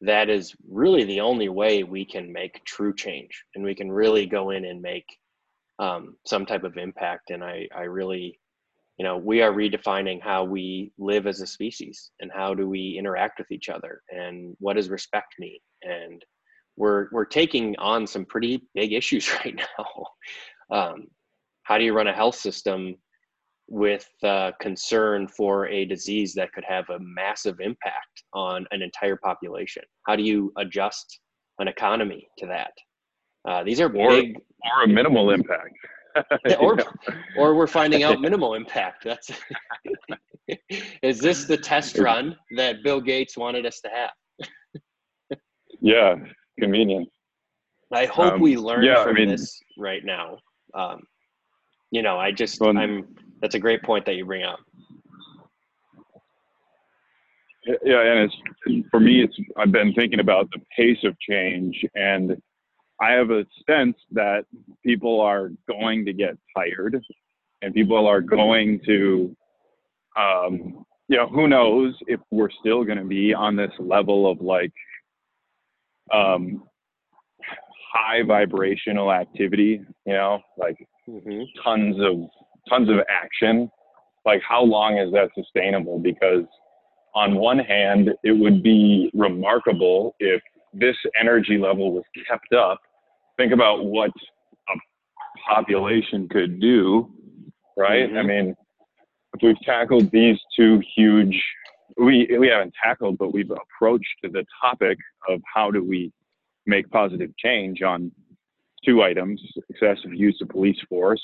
that 0.00 0.28
is 0.28 0.54
really 0.68 1.04
the 1.04 1.20
only 1.20 1.48
way 1.48 1.82
we 1.82 2.04
can 2.04 2.32
make 2.32 2.64
true 2.64 2.94
change. 2.94 3.44
And 3.54 3.64
we 3.64 3.74
can 3.74 3.90
really 3.90 4.26
go 4.26 4.50
in 4.50 4.64
and 4.64 4.80
make 4.80 5.06
um, 5.80 6.16
some 6.24 6.46
type 6.46 6.64
of 6.64 6.76
impact. 6.76 7.30
And 7.30 7.42
i 7.42 7.66
i 7.74 7.82
really 7.82 8.38
you 8.98 9.04
know 9.04 9.16
we 9.16 9.42
are 9.42 9.52
redefining 9.52 10.20
how 10.22 10.44
we 10.44 10.92
live 10.98 11.26
as 11.26 11.40
a 11.40 11.46
species 11.46 12.10
and 12.20 12.30
how 12.34 12.54
do 12.54 12.68
we 12.68 12.96
interact 12.98 13.38
with 13.38 13.50
each 13.50 13.68
other 13.68 14.02
and 14.10 14.56
what 14.58 14.74
does 14.74 14.90
respect 14.90 15.34
mean 15.38 15.58
and 15.82 16.24
we're 16.76 17.08
we're 17.12 17.24
taking 17.24 17.76
on 17.78 18.06
some 18.06 18.24
pretty 18.24 18.62
big 18.74 18.92
issues 18.92 19.32
right 19.44 19.56
now 19.56 20.76
um, 20.76 21.06
how 21.62 21.78
do 21.78 21.84
you 21.84 21.94
run 21.94 22.06
a 22.06 22.12
health 22.12 22.34
system 22.34 22.96
with 23.68 24.08
uh, 24.22 24.52
concern 24.60 25.28
for 25.28 25.68
a 25.68 25.84
disease 25.84 26.32
that 26.34 26.52
could 26.52 26.64
have 26.66 26.88
a 26.88 26.98
massive 27.00 27.60
impact 27.60 28.24
on 28.32 28.66
an 28.70 28.82
entire 28.82 29.16
population? 29.16 29.82
How 30.06 30.16
do 30.16 30.22
you 30.22 30.52
adjust 30.56 31.20
an 31.58 31.68
economy 31.68 32.26
to 32.38 32.46
that? 32.46 32.72
Uh, 33.48 33.62
these 33.62 33.80
are 33.80 33.94
or, 33.94 34.10
big, 34.10 34.36
or 34.36 34.84
a 34.84 34.88
minimal 34.88 35.30
impact. 35.30 35.74
or, 36.60 36.78
or 37.36 37.54
we're 37.54 37.66
finding 37.66 38.02
out 38.02 38.20
minimal 38.20 38.54
impact. 38.54 39.04
That's 39.04 39.30
is 41.02 41.18
this 41.18 41.44
the 41.44 41.56
test 41.56 41.98
run 41.98 42.36
that 42.56 42.82
Bill 42.82 43.00
Gates 43.00 43.36
wanted 43.36 43.66
us 43.66 43.80
to 43.80 43.88
have? 43.88 45.40
yeah, 45.80 46.14
convenient. 46.58 47.08
I 47.92 48.06
hope 48.06 48.34
um, 48.34 48.40
we 48.40 48.56
learn 48.56 48.84
yeah, 48.84 49.02
from 49.02 49.16
I 49.16 49.20
mean, 49.20 49.28
this 49.28 49.58
right 49.78 50.04
now. 50.04 50.38
Um, 50.74 51.00
you 51.90 52.02
know, 52.02 52.18
I 52.18 52.32
just 52.32 52.60
well, 52.60 52.76
I'm 52.76 53.14
that's 53.40 53.54
a 53.54 53.58
great 53.58 53.82
point 53.82 54.04
that 54.06 54.16
you 54.16 54.26
bring 54.26 54.44
up. 54.44 54.58
Yeah, 57.84 58.00
and 58.00 58.30
it's 58.30 58.88
for 58.90 59.00
me. 59.00 59.22
It's 59.22 59.36
I've 59.56 59.72
been 59.72 59.92
thinking 59.94 60.20
about 60.20 60.50
the 60.52 60.60
pace 60.76 61.02
of 61.04 61.18
change, 61.20 61.84
and 61.94 62.40
I 63.00 63.12
have 63.12 63.30
a 63.30 63.46
sense 63.68 63.96
that 64.12 64.44
people 64.84 65.20
are 65.20 65.50
going 65.68 66.04
to 66.06 66.12
get 66.12 66.36
tired, 66.56 67.00
and 67.62 67.74
people 67.74 68.06
are 68.06 68.20
going 68.20 68.80
to, 68.86 69.36
um, 70.16 70.84
you 71.08 71.16
know, 71.16 71.28
who 71.28 71.48
knows 71.48 71.94
if 72.06 72.20
we're 72.30 72.50
still 72.60 72.84
going 72.84 72.98
to 72.98 73.04
be 73.04 73.32
on 73.32 73.56
this 73.56 73.70
level 73.78 74.30
of 74.30 74.40
like 74.40 74.72
um, 76.12 76.64
high 77.92 78.22
vibrational 78.26 79.12
activity. 79.12 79.80
You 80.06 80.12
know, 80.12 80.40
like 80.56 80.76
mm-hmm. 81.08 81.42
tons 81.62 81.96
of 82.00 82.28
tons 82.68 82.88
of 82.88 82.96
action, 83.08 83.70
like 84.24 84.42
how 84.46 84.62
long 84.62 84.98
is 84.98 85.12
that 85.12 85.30
sustainable? 85.34 85.98
Because 85.98 86.44
on 87.14 87.36
one 87.36 87.58
hand, 87.58 88.10
it 88.22 88.32
would 88.32 88.62
be 88.62 89.10
remarkable 89.14 90.14
if 90.20 90.42
this 90.72 90.96
energy 91.18 91.58
level 91.58 91.92
was 91.92 92.04
kept 92.28 92.52
up. 92.52 92.80
Think 93.38 93.52
about 93.52 93.84
what 93.84 94.10
a 94.68 95.54
population 95.54 96.28
could 96.28 96.60
do, 96.60 97.10
right? 97.76 98.08
Mm-hmm. 98.08 98.18
I 98.18 98.22
mean, 98.22 98.56
if 99.34 99.42
we've 99.42 99.60
tackled 99.64 100.10
these 100.10 100.36
two 100.56 100.82
huge, 100.96 101.40
we 101.96 102.28
we 102.38 102.48
haven't 102.48 102.74
tackled, 102.82 103.16
but 103.16 103.32
we've 103.32 103.50
approached 103.50 104.06
the 104.22 104.44
topic 104.60 104.98
of 105.28 105.40
how 105.54 105.70
do 105.70 105.82
we 105.82 106.12
make 106.66 106.90
positive 106.90 107.30
change 107.38 107.80
on 107.82 108.12
two 108.84 109.02
items: 109.02 109.40
excessive 109.70 110.12
use 110.12 110.38
of 110.42 110.48
police 110.48 110.78
force 110.88 111.22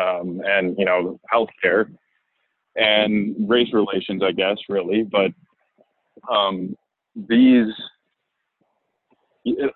um, 0.00 0.40
and 0.44 0.76
you 0.78 0.84
know 0.84 1.18
healthcare 1.32 1.90
and 2.76 3.34
race 3.48 3.72
relations, 3.72 4.22
I 4.22 4.32
guess, 4.32 4.56
really. 4.68 5.02
But 5.02 5.32
um, 6.32 6.76
these, 7.16 7.66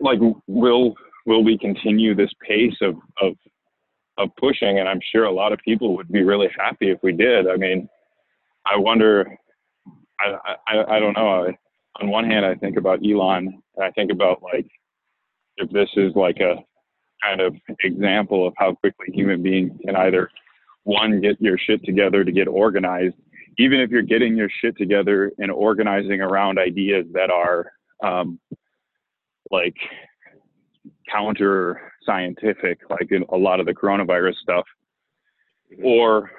like, 0.01 0.21
will 0.47 0.95
will 1.27 1.45
we 1.45 1.59
continue 1.59 2.15
this 2.15 2.33
pace 2.47 2.77
of 2.81 2.97
of 3.21 3.35
of 4.19 4.29
pushing? 4.39 4.79
And 4.79 4.89
I'm 4.89 5.01
sure 5.13 5.25
a 5.25 5.33
lot 5.33 5.53
of 5.53 5.59
people 5.61 5.97
would 5.97 6.11
be 6.11 6.23
really 6.23 6.49
happy 6.59 6.91
if 6.91 6.99
we 7.03 7.13
did. 7.13 7.49
I 7.49 7.57
mean, 7.57 7.89
I 8.67 8.77
wonder. 8.77 9.27
I 10.21 10.57
I, 10.69 10.97
I 10.97 11.01
don't 11.01 11.17
know. 11.17 11.53
on 12.01 12.09
one 12.09 12.25
hand, 12.25 12.45
I 12.45 12.55
think 12.55 12.77
about 12.77 13.01
Elon, 13.05 13.63
and 13.77 13.85
I 13.85 13.91
think 13.91 14.11
about 14.13 14.43
like 14.43 14.67
if 15.57 15.71
this 15.71 15.89
is 15.97 16.13
like 16.15 16.39
a 16.41 16.57
kind 17.23 17.41
of 17.41 17.55
example 17.83 18.47
of 18.47 18.55
how 18.57 18.75
quickly 18.75 19.07
human 19.13 19.43
beings 19.43 19.73
can 19.85 19.97
either 19.97 20.31
one 20.83 21.21
get 21.21 21.41
your 21.41 21.57
shit 21.57 21.83
together 21.85 22.25
to 22.25 22.33
get 22.33 22.47
organized 22.47 23.15
even 23.59 23.81
if 23.81 23.91
you're 23.91 24.03
getting 24.03 24.37
your 24.37 24.49
shit 24.61 24.77
together 24.77 25.33
and 25.39 25.51
organizing 25.51 26.21
around 26.21 26.59
ideas 26.59 27.07
that 27.13 27.31
are 27.31 27.73
um, 28.03 28.39
like 29.51 29.77
counter 31.11 31.93
scientific 32.05 32.79
like 32.91 33.11
in 33.11 33.25
a 33.31 33.37
lot 33.37 33.61
of 33.61 33.67
the 33.67 33.75
coronavirus 33.75 34.35
stuff 34.37 34.65
mm-hmm. 35.73 35.85
or 35.85 36.31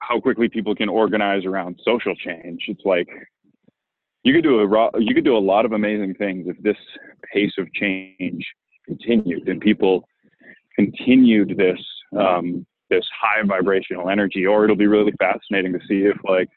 how 0.00 0.20
quickly 0.20 0.48
people 0.48 0.74
can 0.74 0.88
organize 0.88 1.44
around 1.44 1.78
social 1.84 2.14
change 2.14 2.64
it's 2.68 2.84
like 2.84 3.08
you 4.22 4.32
could 4.34 4.44
do 4.44 4.60
a 4.60 4.90
you 5.00 5.14
could 5.14 5.24
do 5.24 5.36
a 5.36 5.38
lot 5.38 5.64
of 5.64 5.72
amazing 5.72 6.14
things 6.14 6.46
if 6.48 6.56
this 6.62 6.76
pace 7.32 7.52
of 7.58 7.72
change 7.72 8.44
continued 8.86 9.48
and 9.48 9.60
people 9.60 10.04
continued 10.76 11.56
this 11.56 11.78
um, 12.18 12.66
this 12.90 13.04
high 13.20 13.42
vibrational 13.46 14.08
energy, 14.08 14.46
or 14.46 14.64
it'll 14.64 14.76
be 14.76 14.86
really 14.86 15.12
fascinating 15.18 15.72
to 15.72 15.80
see 15.88 16.04
if 16.04 16.16
like 16.24 16.48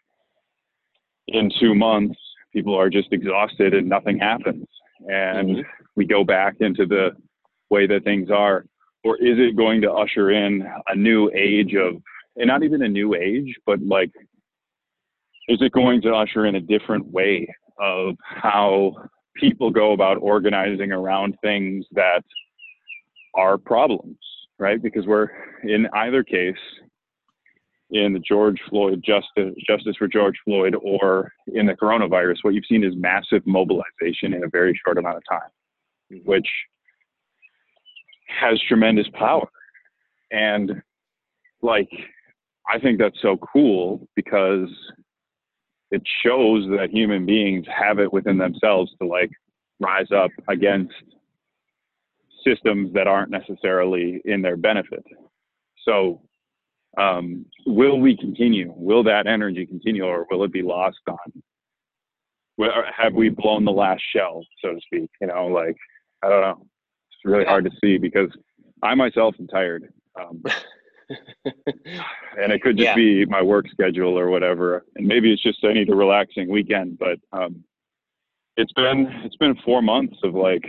in 1.28 1.52
two 1.60 1.76
months 1.76 2.18
people 2.54 2.76
are 2.78 2.90
just 2.90 3.12
exhausted 3.12 3.74
and 3.74 3.88
nothing 3.88 4.18
happens, 4.18 4.66
and 5.08 5.50
mm-hmm. 5.50 5.62
we 5.96 6.06
go 6.06 6.24
back 6.24 6.56
into 6.60 6.86
the 6.86 7.10
way 7.72 7.88
that 7.88 8.04
things 8.04 8.30
are, 8.30 8.66
or 9.04 9.16
is 9.18 9.38
it 9.40 9.56
going 9.56 9.82
to 9.82 9.92
usher 9.92 10.30
in 10.32 10.64
a 10.88 10.96
new 10.96 11.32
age 11.34 11.74
of, 11.74 12.02
and 12.36 12.48
not 12.48 12.64
even 12.64 12.84
a 12.84 12.88
new 12.88 13.16
age, 13.16 13.56
but 13.66 13.82
like 13.82 14.12
is 15.48 15.58
it 15.62 15.72
going 15.72 16.02
to 16.02 16.14
usher 16.14 16.46
in 16.46 16.56
a 16.56 16.62
different 16.62 17.06
way 17.08 17.48
of 17.80 18.16
how 18.24 18.94
people 19.36 19.72
go 19.72 19.94
about 19.94 20.18
organizing 20.18 20.92
around 20.92 21.36
things 21.42 21.86
that 21.92 22.22
are 23.34 23.58
problems, 23.58 24.18
right? 24.60 24.82
Because 24.82 25.06
we're 25.06 25.30
in 25.64 25.88
either 25.94 26.24
case, 26.24 26.56
in 27.92 28.14
the 28.14 28.20
George 28.20 28.58
Floyd 28.70 29.04
justice 29.06 29.54
justice 29.68 29.96
for 29.98 30.08
George 30.08 30.36
Floyd 30.46 30.76
or 30.82 31.32
in 31.48 31.66
the 31.66 31.74
coronavirus, 31.74 32.38
what 32.42 32.54
you've 32.54 32.66
seen 32.70 32.84
is 32.84 32.94
massive 32.96 33.46
mobilization 33.46 34.34
in 34.34 34.44
a 34.46 34.50
very 34.50 34.80
short 34.86 34.98
amount 34.98 35.18
of 35.18 35.24
time, 35.30 35.50
mm-hmm. 36.14 36.30
which 36.30 36.48
has 38.40 38.60
tremendous 38.68 39.08
power. 39.14 39.48
And 40.32 40.82
like 41.62 41.90
I 42.72 42.80
think 42.80 43.00
that's 43.00 43.22
so 43.22 43.38
cool 43.38 44.08
because 44.16 44.70
it 45.92 46.02
shows 46.24 46.68
that 46.70 46.90
human 46.92 47.26
beings 47.26 47.66
have 47.68 48.00
it 48.00 48.12
within 48.12 48.38
themselves 48.38 48.92
to 49.02 49.08
like 49.08 49.30
rise 49.80 50.12
up 50.16 50.32
against 50.48 50.94
systems 52.46 52.94
that 52.94 53.08
aren't 53.08 53.32
necessarily 53.32 54.22
in 54.26 54.42
their 54.42 54.58
benefit. 54.58 55.04
So, 55.86 56.22
um, 56.98 57.46
will 57.66 58.00
we 58.00 58.18
continue? 58.18 58.74
Will 58.76 59.04
that 59.04 59.28
energy 59.28 59.66
continue, 59.66 60.04
or 60.04 60.26
will 60.30 60.44
it 60.44 60.52
be 60.52 60.62
lost 60.62 61.00
on? 61.08 61.18
Have 62.96 63.14
we 63.14 63.30
blown 63.30 63.66
the 63.66 63.72
last 63.72 64.04
shell, 64.14 64.44
so 64.64 64.74
to 64.74 64.80
speak? 64.82 65.10
You 65.20 65.28
know, 65.28 65.48
like 65.48 65.76
I 66.24 66.30
don't 66.30 66.42
know. 66.42 66.68
It's 67.24 67.32
really 67.32 67.46
hard 67.46 67.66
to 67.66 67.72
see 67.84 68.00
because 68.00 68.30
I 68.82 68.96
myself 68.96 69.36
am 69.40 69.48
tired. 69.48 69.94
Um, 70.20 70.42
and 71.46 72.52
it 72.52 72.64
could 72.64 72.78
just 72.78 72.88
yeah. 72.88 72.96
be 72.96 73.26
my 73.26 73.44
work 73.44 73.68
schedule 73.70 74.18
or 74.18 74.30
whatever. 74.30 74.86
And 74.96 75.06
maybe 75.06 75.32
it's 75.32 75.44
just 75.44 75.64
I 75.64 75.74
need 75.74 75.90
a 75.90 75.96
relaxing 75.96 76.50
weekend, 76.50 76.98
but 76.98 77.20
um, 77.32 77.64
it's 78.58 78.74
been 78.74 79.06
it's 79.24 79.36
been 79.36 79.56
four 79.64 79.84
months 79.84 80.18
of 80.24 80.34
like 80.34 80.64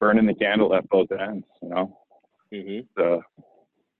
burning 0.00 0.24
the 0.24 0.34
candle 0.34 0.74
at 0.74 0.88
both 0.88 1.12
ends, 1.12 1.44
you 1.62 1.68
know. 1.68 1.98
Mm-hmm. 2.54 3.02
Uh, 3.02 3.20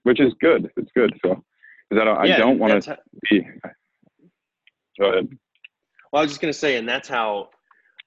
which 0.01 0.19
is 0.19 0.33
good. 0.41 0.71
It's 0.75 0.91
good. 0.95 1.13
So, 1.23 1.43
because 1.89 2.01
I 2.01 2.05
don't, 2.05 2.27
yeah, 2.27 2.35
I 2.35 2.39
don't 2.39 2.59
want 2.59 2.83
to 2.83 2.97
be. 3.29 3.47
Go 4.99 5.11
ahead. 5.11 5.27
Well, 6.11 6.21
I 6.21 6.23
was 6.23 6.31
just 6.31 6.41
gonna 6.41 6.53
say, 6.53 6.77
and 6.77 6.89
that's 6.89 7.07
how 7.07 7.49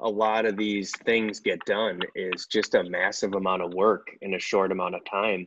a 0.01 0.09
lot 0.09 0.45
of 0.45 0.57
these 0.57 0.93
things 1.05 1.41
get 1.41 1.65
done 1.65 2.01
is 2.15 2.47
just 2.47 2.75
a 2.75 2.85
massive 2.85 3.35
amount 3.35 3.63
of 3.63 3.73
work 3.73 4.07
in 4.21 4.35
a 4.35 4.39
short 4.39 4.71
amount 4.71 4.95
of 4.95 5.01
time 5.11 5.47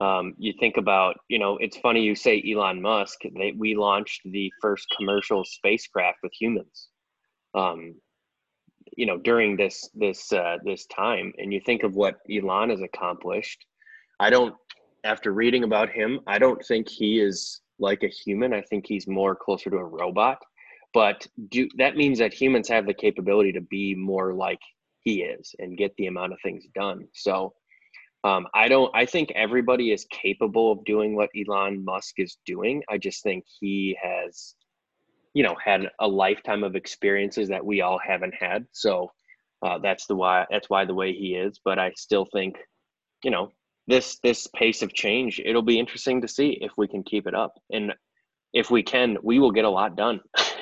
um, 0.00 0.34
you 0.38 0.54
think 0.58 0.78
about, 0.78 1.20
you 1.28 1.38
know, 1.38 1.58
it's 1.58 1.76
funny 1.76 2.02
you 2.02 2.14
say 2.14 2.42
Elon 2.50 2.80
Musk. 2.80 3.20
They, 3.36 3.52
we 3.56 3.76
launched 3.76 4.22
the 4.24 4.50
first 4.60 4.86
commercial 4.96 5.44
spacecraft 5.44 6.18
with 6.22 6.32
humans, 6.38 6.88
um, 7.54 7.94
you 8.96 9.04
know, 9.04 9.18
during 9.18 9.56
this 9.56 9.90
this 9.94 10.32
uh, 10.32 10.56
this 10.64 10.86
time. 10.86 11.32
And 11.36 11.52
you 11.52 11.60
think 11.60 11.82
of 11.82 11.96
what 11.96 12.18
Elon 12.30 12.70
has 12.70 12.80
accomplished. 12.80 13.66
I 14.18 14.30
don't, 14.30 14.54
after 15.04 15.32
reading 15.32 15.64
about 15.64 15.90
him, 15.90 16.20
I 16.26 16.38
don't 16.38 16.64
think 16.66 16.88
he 16.88 17.20
is 17.20 17.60
like 17.78 18.02
a 18.02 18.08
human. 18.08 18.54
I 18.54 18.62
think 18.62 18.86
he's 18.86 19.06
more 19.06 19.36
closer 19.36 19.68
to 19.68 19.76
a 19.76 19.84
robot. 19.84 20.38
But 20.92 21.26
do 21.50 21.68
that 21.76 21.96
means 21.96 22.18
that 22.18 22.34
humans 22.34 22.68
have 22.68 22.86
the 22.86 22.94
capability 22.94 23.52
to 23.52 23.60
be 23.60 23.94
more 23.94 24.34
like 24.34 24.58
he 25.02 25.22
is 25.22 25.54
and 25.58 25.78
get 25.78 25.94
the 25.96 26.06
amount 26.06 26.32
of 26.32 26.38
things 26.42 26.64
done. 26.74 27.06
So 27.14 27.54
um, 28.24 28.46
I 28.54 28.68
don't. 28.68 28.94
I 28.94 29.06
think 29.06 29.32
everybody 29.34 29.92
is 29.92 30.06
capable 30.10 30.72
of 30.72 30.84
doing 30.84 31.16
what 31.16 31.30
Elon 31.36 31.84
Musk 31.84 32.14
is 32.18 32.36
doing. 32.44 32.82
I 32.88 32.98
just 32.98 33.22
think 33.22 33.44
he 33.60 33.96
has, 34.02 34.54
you 35.32 35.42
know, 35.42 35.56
had 35.64 35.88
a 36.00 36.06
lifetime 36.06 36.62
of 36.62 36.76
experiences 36.76 37.48
that 37.48 37.64
we 37.64 37.80
all 37.80 37.98
haven't 37.98 38.34
had. 38.34 38.66
So 38.72 39.10
uh, 39.62 39.78
that's 39.78 40.06
the 40.06 40.16
why. 40.16 40.46
That's 40.50 40.68
why 40.68 40.84
the 40.84 40.94
way 40.94 41.12
he 41.14 41.34
is. 41.34 41.60
But 41.64 41.78
I 41.78 41.92
still 41.96 42.26
think, 42.30 42.56
you 43.24 43.30
know, 43.30 43.52
this 43.86 44.18
this 44.22 44.46
pace 44.48 44.82
of 44.82 44.92
change. 44.92 45.40
It'll 45.42 45.62
be 45.62 45.78
interesting 45.78 46.20
to 46.20 46.28
see 46.28 46.58
if 46.60 46.72
we 46.76 46.88
can 46.88 47.02
keep 47.02 47.26
it 47.26 47.34
up, 47.34 47.54
and 47.70 47.94
if 48.52 48.70
we 48.70 48.82
can, 48.82 49.16
we 49.22 49.38
will 49.38 49.52
get 49.52 49.64
a 49.64 49.70
lot 49.70 49.96
done. 49.96 50.20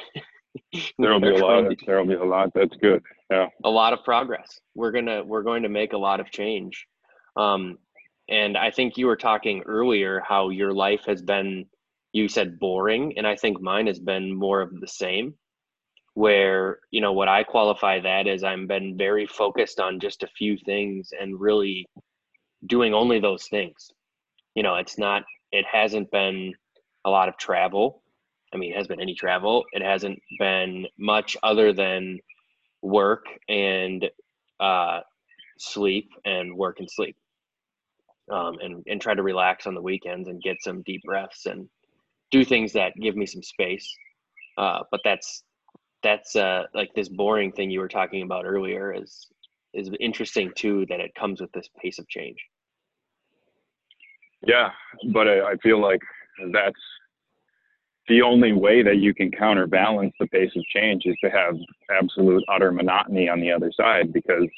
there'll 0.99 1.21
be 1.21 1.29
a 1.29 1.45
lot. 1.45 1.67
Of, 1.67 1.79
there'll 1.87 2.07
be 2.07 2.15
a 2.15 2.25
lot. 2.25 2.51
That's 2.55 2.77
good. 2.77 3.03
Yeah. 3.31 3.47
A 3.65 3.71
lot 3.71 3.93
of 3.93 4.05
progress. 4.05 4.61
We're 4.75 4.93
gonna 4.93 5.25
we're 5.25 5.43
going 5.43 5.63
to 5.63 5.69
make 5.69 5.93
a 5.93 5.99
lot 5.99 6.21
of 6.21 6.31
change 6.31 6.87
um, 7.39 7.79
and 8.29 8.59
I 8.59 8.71
think 8.71 8.99
you 8.99 9.07
were 9.07 9.17
talking 9.17 9.63
earlier 9.65 10.21
how 10.27 10.51
your 10.51 10.75
life 10.75 11.03
has 11.07 11.23
been, 11.23 11.67
you 12.13 12.29
said 12.29 12.59
boring, 12.59 13.17
and 13.17 13.27
I 13.27 13.37
think 13.37 13.61
mine 13.63 13.87
has 13.87 14.01
been 14.01 14.35
more 14.35 14.61
of 14.61 14.79
the 14.81 14.89
same. 14.89 15.35
Where, 16.15 16.81
you 16.91 17.01
know, 17.01 17.13
what 17.13 17.29
I 17.29 17.45
qualify 17.45 18.01
that 18.01 18.27
as 18.27 18.43
I'm 18.43 18.67
been 18.67 18.99
very 18.99 19.27
focused 19.27 19.79
on 19.79 20.01
just 20.01 20.25
a 20.25 20.29
few 20.37 20.59
things 20.59 21.11
and 21.19 21.41
really 21.41 21.87
doing 22.67 22.93
only 22.93 23.21
those 23.21 23.47
things. 23.47 23.93
You 24.57 24.65
know, 24.65 24.75
it's 24.75 24.99
not, 24.99 25.23
it 25.53 25.65
hasn't 25.71 26.11
been 26.11 26.55
a 27.05 27.11
lot 27.11 27.29
of 27.29 27.37
travel. 27.37 28.03
I 28.53 28.57
mean, 28.57 28.73
it 28.73 28.77
hasn't 28.77 28.91
been 28.91 29.01
any 29.01 29.15
travel. 29.15 29.65
It 29.73 29.83
hasn't 29.83 30.19
been 30.39 30.87
much 30.99 31.37
other 31.43 31.73
than 31.73 32.19
work 32.83 33.27
and 33.49 34.09
uh, 34.61 35.01
sleep 35.59 36.11
and 36.25 36.57
work 36.57 36.81
and 36.81 36.91
sleep 36.91 37.17
um, 38.31 38.57
and 38.61 38.85
and 38.87 39.01
try 39.01 39.15
to 39.15 39.23
relax 39.23 39.67
on 39.67 39.75
the 39.75 39.83
weekends 39.83 40.29
and 40.29 40.43
get 40.43 40.63
some 40.63 40.83
deep 40.83 41.03
breaths 41.05 41.47
and 41.47 41.69
do 42.31 42.45
things 42.45 42.73
that 42.73 42.93
give 43.01 43.17
me 43.17 43.27
some 43.27 43.43
space. 43.43 43.89
Uh, 44.57 44.81
but 44.91 45.01
that's 45.05 45.45
that's 46.03 46.37
uh, 46.37 46.65
like 46.75 46.93
this 46.95 47.09
boring 47.09 47.53
thing 47.53 47.71
you 47.71 47.81
were 47.81 47.89
talking 47.89 48.23
about 48.23 48.45
earlier 48.45 48.95
is 48.95 49.27
is 49.75 49.91
interesting 50.01 50.53
too 50.57 50.87
that 50.89 51.01
it 51.01 51.15
comes 51.15 51.41
with 51.41 51.53
this 51.53 51.69
pace 51.81 51.99
of 51.99 52.09
change. 52.09 52.39
Yeah, 54.47 54.71
but 55.13 55.29
I, 55.29 55.53
I 55.53 55.57
feel 55.57 55.81
like 55.81 56.01
that's 56.53 56.81
the 58.09 58.23
only 58.23 58.53
way 58.53 58.83
that 58.83 58.97
you 58.97 59.15
can 59.15 59.31
counterbalance 59.31 60.15
the 60.19 60.27
pace 60.27 60.51
of 60.57 60.65
change 60.65 61.05
is 61.07 61.17
to 61.23 61.31
have 61.31 61.57
absolute 61.91 62.43
utter 62.49 62.73
monotony 62.73 63.29
on 63.29 63.41
the 63.41 63.53
other 63.53 63.71
side 63.77 64.13
because 64.13 64.49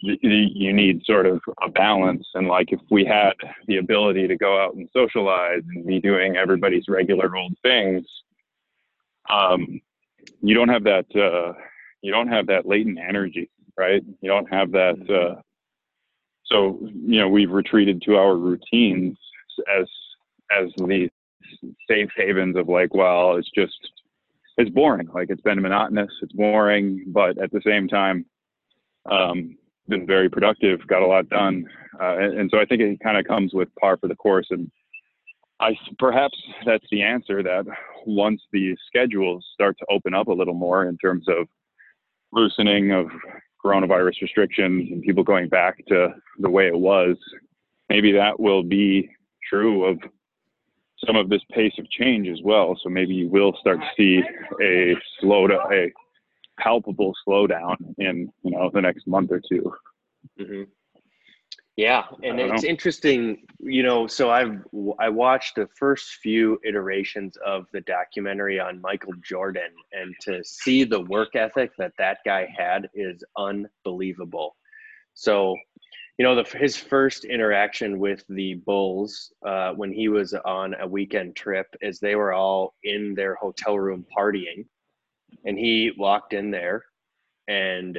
you 0.00 0.72
need 0.72 1.04
sort 1.04 1.26
of 1.26 1.40
a 1.62 1.68
balance. 1.68 2.26
And 2.34 2.48
like 2.48 2.72
if 2.72 2.80
we 2.90 3.04
had 3.04 3.34
the 3.66 3.76
ability 3.76 4.26
to 4.26 4.36
go 4.36 4.60
out 4.60 4.74
and 4.74 4.88
socialize 4.92 5.62
and 5.74 5.86
be 5.86 6.00
doing 6.00 6.36
everybody's 6.36 6.88
regular 6.88 7.36
old 7.36 7.54
things, 7.62 8.04
um, 9.28 9.80
you 10.42 10.54
don't 10.54 10.68
have 10.68 10.84
that. 10.84 11.06
Uh, 11.14 11.52
you 12.02 12.12
don't 12.12 12.28
have 12.28 12.46
that 12.48 12.66
latent 12.66 12.98
energy, 12.98 13.50
right? 13.76 14.02
You 14.20 14.28
don't 14.28 14.52
have 14.52 14.72
that. 14.72 14.96
Uh, 15.08 15.40
so 16.44 16.78
you 16.82 17.20
know 17.20 17.28
we've 17.28 17.50
retreated 17.50 18.02
to 18.02 18.16
our 18.16 18.36
routines 18.36 19.16
as 19.76 19.86
as 20.56 20.68
these 20.86 21.10
safe 21.88 22.08
havens 22.16 22.56
of 22.56 22.68
like, 22.68 22.94
well, 22.94 23.36
it's 23.36 23.50
just 23.54 23.76
it's 24.56 24.70
boring. 24.70 25.08
Like 25.12 25.30
it's 25.30 25.42
been 25.42 25.60
monotonous. 25.60 26.10
It's 26.22 26.32
boring, 26.32 27.04
but 27.08 27.38
at 27.38 27.50
the 27.52 27.60
same 27.64 27.88
time, 27.88 28.24
um, 29.10 29.56
been 29.88 30.06
very 30.06 30.28
productive, 30.28 30.84
got 30.88 31.02
a 31.02 31.06
lot 31.06 31.28
done, 31.28 31.64
uh, 32.00 32.16
and, 32.18 32.40
and, 32.40 32.50
so 32.50 32.58
I 32.58 32.64
think 32.64 32.80
it 32.82 32.98
kind 33.00 33.16
of 33.16 33.24
comes 33.24 33.54
with 33.54 33.68
par 33.80 33.96
for 33.96 34.08
the 34.08 34.16
course. 34.16 34.48
And 34.50 34.70
I 35.60 35.76
perhaps 35.98 36.36
that's 36.64 36.84
the 36.90 37.02
answer 37.02 37.42
that 37.42 37.64
once 38.04 38.42
the 38.52 38.76
schedules 38.86 39.46
start 39.54 39.76
to 39.78 39.86
open 39.90 40.12
up 40.14 40.28
a 40.28 40.32
little 40.32 40.54
more 40.54 40.86
in 40.86 40.98
terms 40.98 41.26
of 41.28 41.46
loosening 42.32 42.92
of 42.92 43.06
coronavirus 43.64 44.22
restrictions 44.22 44.90
and 44.90 45.02
people 45.02 45.22
going 45.22 45.48
back 45.48 45.84
to 45.86 46.08
the 46.38 46.50
way 46.50 46.66
it 46.66 46.76
was, 46.76 47.16
maybe 47.88 48.12
that 48.12 48.38
will 48.38 48.62
be 48.62 49.08
true 49.48 49.84
of 49.84 49.98
some 51.04 51.16
of 51.16 51.28
this 51.28 51.42
pace 51.52 51.74
of 51.78 51.88
change 51.90 52.28
as 52.28 52.40
well. 52.42 52.78
So 52.82 52.88
maybe 52.88 53.14
you 53.14 53.28
will 53.28 53.56
start 53.60 53.80
to 53.80 53.88
see 53.96 54.22
a 54.62 54.94
slow 55.20 55.46
to 55.46 55.58
a 55.70 55.92
palpable 56.58 57.12
slowdown 57.26 57.76
in 57.98 58.32
you 58.42 58.50
know 58.50 58.70
the 58.72 58.80
next 58.80 59.06
month 59.06 59.30
or 59.30 59.40
2 59.48 59.72
mm-hmm. 60.40 60.62
Yeah, 61.76 62.04
and 62.22 62.40
it's 62.40 62.62
know. 62.62 62.68
interesting, 62.70 63.42
you 63.60 63.82
know. 63.82 64.06
So 64.06 64.30
I've 64.30 64.64
I 64.98 65.10
watched 65.10 65.56
the 65.56 65.68
first 65.78 66.06
few 66.22 66.58
iterations 66.64 67.36
of 67.44 67.66
the 67.74 67.82
documentary 67.82 68.58
on 68.58 68.80
Michael 68.80 69.12
Jordan, 69.22 69.70
and 69.92 70.14
to 70.22 70.42
see 70.42 70.84
the 70.84 71.02
work 71.02 71.36
ethic 71.36 71.72
that 71.76 71.92
that 71.98 72.20
guy 72.24 72.48
had 72.56 72.88
is 72.94 73.22
unbelievable. 73.36 74.56
So, 75.12 75.54
you 76.18 76.24
know, 76.24 76.42
the, 76.42 76.58
his 76.58 76.76
first 76.76 77.24
interaction 77.24 77.98
with 77.98 78.24
the 78.28 78.54
Bulls 78.54 79.32
uh, 79.46 79.72
when 79.72 79.92
he 79.92 80.08
was 80.08 80.32
on 80.32 80.74
a 80.80 80.86
weekend 80.86 81.36
trip 81.36 81.66
is 81.80 81.98
they 81.98 82.14
were 82.14 82.32
all 82.32 82.74
in 82.84 83.14
their 83.14 83.34
hotel 83.34 83.78
room 83.78 84.06
partying, 84.16 84.66
and 85.44 85.58
he 85.58 85.92
walked 85.98 86.32
in 86.32 86.50
there 86.50 86.84
and 87.48 87.98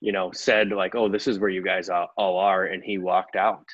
you 0.00 0.10
know 0.10 0.30
said 0.32 0.70
like 0.70 0.94
oh 0.94 1.06
this 1.06 1.26
is 1.26 1.38
where 1.38 1.50
you 1.50 1.62
guys 1.62 1.90
all, 1.90 2.08
are 2.16 2.64
and 2.64 2.82
he 2.82 2.96
walked 2.96 3.36
out 3.36 3.66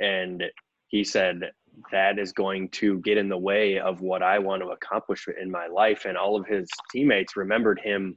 and 0.00 0.42
he 0.88 1.04
said 1.04 1.50
that 1.90 2.18
is 2.18 2.32
going 2.32 2.68
to 2.68 2.98
get 3.00 3.18
in 3.18 3.28
the 3.28 3.38
way 3.38 3.78
of 3.78 4.00
what 4.00 4.22
I 4.22 4.38
want 4.38 4.62
to 4.62 4.68
accomplish 4.68 5.26
in 5.40 5.50
my 5.50 5.66
life. 5.66 6.04
And 6.04 6.16
all 6.16 6.36
of 6.36 6.46
his 6.46 6.68
teammates 6.92 7.36
remembered 7.36 7.80
him. 7.80 8.16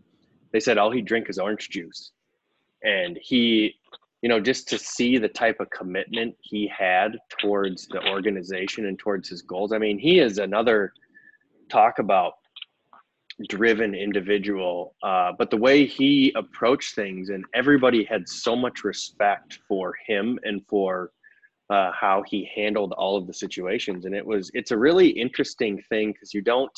They 0.52 0.60
said 0.60 0.78
all 0.78 0.92
he 0.92 1.02
drink 1.02 1.30
is 1.30 1.40
orange 1.40 1.70
juice. 1.70 2.12
And 2.84 3.18
he, 3.22 3.76
you 4.22 4.30
know, 4.30 4.40
just 4.40 4.68
to 4.70 4.78
see 4.78 5.18
the 5.18 5.28
type 5.28 5.60
of 5.60 5.70
commitment 5.70 6.36
he 6.42 6.72
had 6.76 7.18
towards 7.40 7.88
the 7.88 8.04
organization 8.08 8.88
and 8.88 8.98
towards 8.98 9.30
his 9.30 9.42
goals. 9.42 9.72
I 9.72 9.78
mean, 9.78 10.00
he 10.00 10.20
is 10.20 10.40
another 10.40 10.94
talk 11.70 12.00
about 12.00 12.34
driven 13.50 13.94
individual. 13.94 14.96
Uh, 15.04 15.32
but 15.38 15.50
the 15.50 15.58
way 15.58 15.86
he 15.86 16.34
approached 16.36 16.96
things, 16.96 17.30
and 17.30 17.46
everybody 17.54 18.04
had 18.04 18.28
so 18.28 18.56
much 18.56 18.84
respect 18.84 19.60
for 19.68 19.94
him 20.08 20.40
and 20.44 20.66
for 20.68 21.12
uh, 21.70 21.92
how 21.92 22.24
he 22.26 22.50
handled 22.56 22.94
all 22.94 23.18
of 23.18 23.28
the 23.28 23.34
situations. 23.34 24.06
And 24.06 24.16
it 24.16 24.26
was, 24.26 24.50
it's 24.54 24.72
a 24.72 24.78
really 24.78 25.10
interesting 25.10 25.82
thing 25.90 26.14
because 26.14 26.34
you 26.34 26.42
don't 26.42 26.72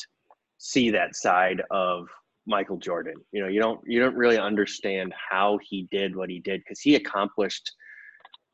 see 0.58 0.90
that 0.90 1.16
side 1.16 1.62
of 1.70 2.08
Michael 2.50 2.76
Jordan. 2.76 3.14
You 3.32 3.42
know, 3.42 3.48
you 3.48 3.60
don't, 3.60 3.80
you 3.86 4.00
don't 4.00 4.16
really 4.16 4.38
understand 4.38 5.14
how 5.30 5.58
he 5.62 5.88
did 5.90 6.14
what 6.14 6.28
he 6.28 6.40
did 6.40 6.60
because 6.60 6.80
he 6.80 6.96
accomplished 6.96 7.72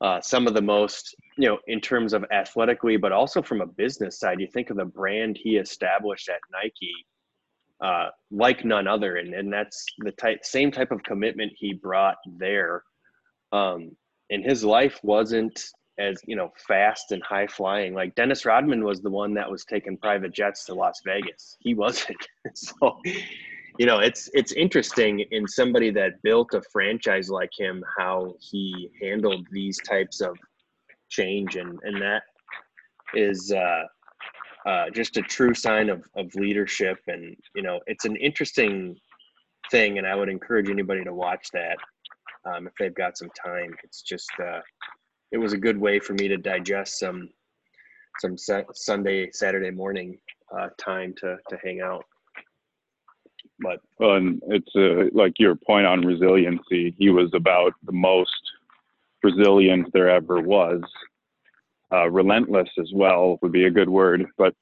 uh, 0.00 0.20
some 0.20 0.46
of 0.46 0.54
the 0.54 0.62
most, 0.62 1.16
you 1.36 1.48
know, 1.48 1.58
in 1.66 1.80
terms 1.80 2.12
of 2.12 2.24
athletically, 2.30 2.96
but 2.96 3.10
also 3.10 3.42
from 3.42 3.60
a 3.62 3.66
business 3.66 4.20
side. 4.20 4.40
You 4.40 4.46
think 4.46 4.70
of 4.70 4.76
the 4.76 4.84
brand 4.84 5.38
he 5.42 5.56
established 5.56 6.28
at 6.28 6.40
Nike 6.52 6.94
uh, 7.80 8.08
like 8.30 8.64
none 8.64 8.86
other. 8.86 9.16
And, 9.16 9.34
and 9.34 9.52
that's 9.52 9.84
the 9.98 10.12
type, 10.12 10.44
same 10.44 10.70
type 10.70 10.92
of 10.92 11.02
commitment 11.02 11.52
he 11.56 11.74
brought 11.74 12.16
there. 12.38 12.82
Um, 13.52 13.96
and 14.30 14.44
his 14.44 14.64
life 14.64 14.98
wasn't 15.02 15.62
as, 15.98 16.20
you 16.26 16.36
know, 16.36 16.52
fast 16.66 17.12
and 17.12 17.22
high 17.22 17.46
flying. 17.46 17.94
Like 17.94 18.14
Dennis 18.14 18.44
Rodman 18.44 18.84
was 18.84 19.00
the 19.00 19.10
one 19.10 19.34
that 19.34 19.50
was 19.50 19.64
taking 19.64 19.96
private 19.96 20.32
jets 20.32 20.64
to 20.66 20.74
Las 20.74 21.00
Vegas. 21.04 21.56
He 21.60 21.74
wasn't. 21.74 22.18
so, 22.54 23.00
you 23.78 23.86
know, 23.86 23.98
it's, 23.98 24.28
it's 24.34 24.52
interesting 24.52 25.24
in 25.30 25.46
somebody 25.46 25.90
that 25.90 26.22
built 26.22 26.54
a 26.54 26.62
franchise 26.72 27.28
like 27.30 27.50
him, 27.56 27.84
how 27.98 28.34
he 28.40 28.90
handled 29.02 29.46
these 29.50 29.78
types 29.88 30.20
of 30.20 30.36
change. 31.08 31.56
And, 31.56 31.78
and 31.82 32.00
that 32.00 32.22
is, 33.14 33.52
uh, 33.52 33.84
uh, 34.68 34.90
just 34.90 35.16
a 35.16 35.22
true 35.22 35.54
sign 35.54 35.90
of, 35.90 36.04
of 36.16 36.34
leadership. 36.34 36.98
And, 37.06 37.36
you 37.54 37.62
know, 37.62 37.80
it's 37.86 38.04
an 38.04 38.16
interesting 38.16 38.96
thing. 39.70 39.98
And 39.98 40.06
I 40.06 40.14
would 40.14 40.28
encourage 40.28 40.68
anybody 40.68 41.04
to 41.04 41.14
watch 41.14 41.48
that 41.52 41.76
um, 42.44 42.66
if 42.66 42.72
they've 42.78 42.94
got 42.94 43.16
some 43.16 43.30
time. 43.30 43.74
It's 43.84 44.02
just, 44.02 44.30
uh, 44.42 44.60
it 45.32 45.38
was 45.38 45.52
a 45.52 45.58
good 45.58 45.78
way 45.78 46.00
for 46.00 46.14
me 46.14 46.28
to 46.28 46.36
digest 46.36 46.98
some, 46.98 47.28
some 48.20 48.36
Sunday, 48.72 49.30
Saturday 49.32 49.70
morning 49.70 50.18
uh, 50.58 50.68
time 50.78 51.14
to, 51.18 51.36
to 51.48 51.58
hang 51.62 51.80
out. 51.80 52.04
But, 53.60 53.80
well, 53.98 54.16
and 54.16 54.42
it's 54.48 54.70
uh, 54.76 55.16
like 55.18 55.34
your 55.38 55.54
point 55.54 55.86
on 55.86 56.04
resiliency. 56.04 56.94
He 56.98 57.10
was 57.10 57.30
about 57.34 57.72
the 57.84 57.92
most 57.92 58.30
resilient 59.22 59.88
there 59.92 60.10
ever 60.10 60.40
was 60.40 60.82
uh, 61.92 62.08
relentless 62.10 62.68
as 62.78 62.90
well 62.94 63.38
would 63.42 63.52
be 63.52 63.64
a 63.64 63.70
good 63.70 63.88
word. 63.88 64.26
But 64.36 64.54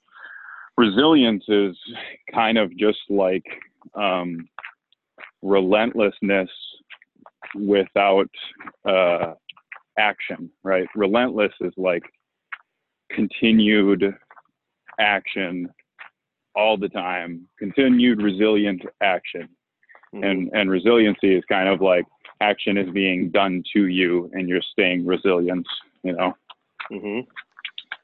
resilience 0.77 1.45
is 1.49 1.77
kind 2.33 2.59
of 2.59 2.77
just 2.77 2.99
like 3.09 3.45
um, 3.95 4.49
relentlessness 5.43 6.51
without 7.55 8.31
uh, 8.89 9.35
action, 9.99 10.51
right? 10.63 10.87
Relentless 10.95 11.53
is 11.61 11.73
like 11.77 12.03
continued 13.11 14.15
action 14.99 15.69
all 16.55 16.77
the 16.77 16.89
time, 16.89 17.49
continued 17.59 18.23
resilient 18.23 18.83
action. 19.03 19.49
Mm-hmm. 20.15 20.25
And, 20.25 20.51
and 20.53 20.71
resiliency 20.71 21.35
is 21.35 21.43
kind 21.49 21.69
of 21.69 21.81
like 21.81 22.05
action 22.41 22.77
is 22.77 22.89
being 22.91 23.31
done 23.31 23.63
to 23.75 23.87
you 23.87 24.31
and 24.33 24.49
you're 24.49 24.63
staying 24.73 25.07
resilient, 25.07 25.67
you 26.03 26.13
know? 26.13 26.35
Mm-hmm. 26.93 27.29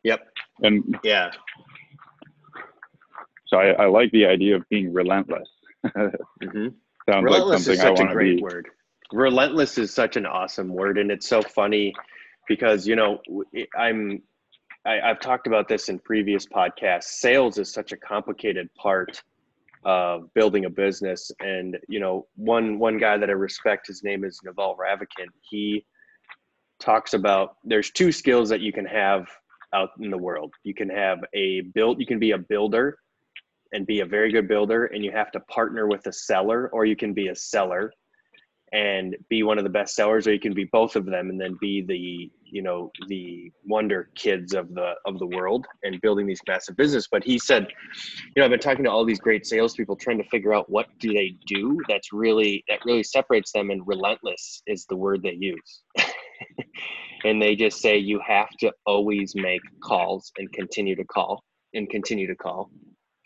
Yep. 0.03 0.21
And 0.63 0.99
yeah. 1.05 1.31
So 3.47 3.59
I, 3.59 3.71
I 3.71 3.87
like 3.87 4.11
the 4.13 4.27
idea 4.27 4.57
of 4.57 4.69
being 4.69 4.93
relentless. 4.93 5.49
mm-hmm. 5.87 6.69
Sounds 7.09 7.25
relentless 7.25 7.67
like 7.67 7.79
something 7.79 7.95
is 7.95 7.99
such 7.99 8.11
a 8.11 8.13
great 8.13 8.37
be. 8.37 8.43
word. 8.43 8.69
Relentless 9.13 9.79
is 9.79 9.93
such 9.93 10.17
an 10.17 10.27
awesome 10.27 10.69
word, 10.69 10.99
and 10.99 11.11
it's 11.11 11.27
so 11.27 11.43
funny 11.43 11.93
because 12.47 12.87
you 12.87 12.95
know 12.95 13.21
I'm 13.77 14.23
I, 14.87 15.01
I've 15.01 15.21
talked 15.21 15.47
about 15.47 15.69
this 15.69 15.89
in 15.89 15.99
previous 15.99 16.47
podcasts. 16.47 17.05
Sales 17.05 17.59
is 17.59 17.73
such 17.73 17.93
a 17.93 17.97
complicated 17.97 18.73
part 18.75 19.23
of 19.85 20.33
building 20.35 20.65
a 20.65 20.71
business, 20.71 21.31
and 21.41 21.79
you 21.89 22.01
know 22.01 22.27
one 22.37 22.79
one 22.79 22.99
guy 22.99 23.17
that 23.17 23.29
I 23.29 23.33
respect, 23.33 23.87
his 23.87 24.03
name 24.03 24.25
is 24.25 24.41
Naval 24.45 24.77
Ravikant. 24.77 25.29
He 25.43 25.85
talks 26.79 27.15
about 27.15 27.57
there's 27.65 27.91
two 27.91 28.13
skills 28.13 28.49
that 28.49 28.61
you 28.61 28.73
can 28.73 28.87
have 28.87 29.29
out 29.73 29.91
in 30.01 30.11
the 30.11 30.19
world. 30.19 30.53
You 30.65 30.75
can 30.75 30.89
have 30.89 31.19
a 31.35 31.61
build, 31.61 32.01
you 32.01 32.07
can 32.07 32.19
be 32.19 32.33
a 32.33 32.39
builder 32.39 32.99
and 33.73 33.87
be 33.87 34.01
a 34.01 34.07
very 34.07 34.33
good 34.33 34.49
builder, 34.49 34.87
and 34.87 35.05
you 35.05 35.13
have 35.13 35.31
to 35.33 35.41
partner 35.41 35.87
with 35.87 36.07
a 36.07 36.13
seller, 36.13 36.69
or 36.73 36.85
you 36.85 36.97
can 36.97 37.15
be 37.15 37.29
a 37.29 37.37
seller 37.37 37.93
and 38.73 39.17
be 39.29 39.43
one 39.43 39.59
of 39.59 39.65
the 39.65 39.71
best 39.71 39.95
sellers, 39.95 40.27
or 40.27 40.33
you 40.33 40.41
can 40.41 40.55
be 40.55 40.65
both 40.65 40.95
of 40.95 41.05
them 41.05 41.31
and 41.31 41.41
then 41.41 41.57
be 41.61 41.83
the 41.83 42.31
you 42.45 42.63
know 42.63 42.91
the 43.09 43.51
wonder 43.65 44.11
kids 44.15 44.55
of 44.55 44.73
the 44.75 44.93
of 45.07 45.19
the 45.19 45.27
world 45.27 45.67
and 45.83 46.01
building 46.01 46.27
these 46.27 46.41
massive 46.47 46.77
business. 46.77 47.09
But 47.11 47.25
he 47.25 47.39
said, 47.39 47.67
you 48.25 48.41
know, 48.41 48.45
I've 48.45 48.51
been 48.51 48.61
talking 48.61 48.85
to 48.85 48.91
all 48.91 49.05
these 49.05 49.21
great 49.21 49.47
salespeople 49.47 49.97
trying 49.97 50.19
to 50.19 50.29
figure 50.29 50.55
out 50.55 50.71
what 50.71 50.87
do 50.99 51.13
they 51.13 51.37
do 51.47 51.79
that's 51.89 52.13
really 52.13 52.65
that 52.69 52.81
really 52.85 53.03
separates 53.03 53.53
them, 53.53 53.71
and 53.71 53.87
relentless 53.87 54.63
is 54.67 54.87
the 54.89 54.97
word 54.97 55.23
they 55.23 55.37
use. 55.39 55.83
and 57.25 57.43
they 57.43 57.57
just 57.57 57.81
say 57.81 57.99
you 57.99 58.21
have 58.27 58.51
to 58.61 58.73
always 58.87 59.35
make 59.35 59.61
calls 59.83 60.31
and 60.39 60.51
continue 60.53 60.95
to 60.97 61.05
call 61.05 61.43
and 61.75 61.89
continue 61.91 62.27
to 62.27 62.35
call 62.35 62.71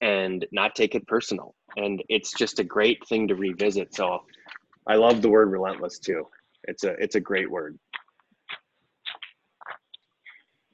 and 0.00 0.46
not 0.52 0.74
take 0.74 0.94
it 0.94 1.06
personal 1.06 1.54
and 1.76 2.02
it's 2.08 2.32
just 2.36 2.58
a 2.58 2.64
great 2.64 2.98
thing 3.08 3.28
to 3.28 3.34
revisit 3.34 3.94
so 3.94 4.18
i 4.86 4.94
love 4.96 5.22
the 5.22 5.28
word 5.28 5.50
relentless 5.50 5.98
too. 5.98 6.26
It's 6.64 6.84
a 6.84 6.90
it's 7.02 7.14
a 7.14 7.20
great 7.20 7.50
word. 7.50 7.78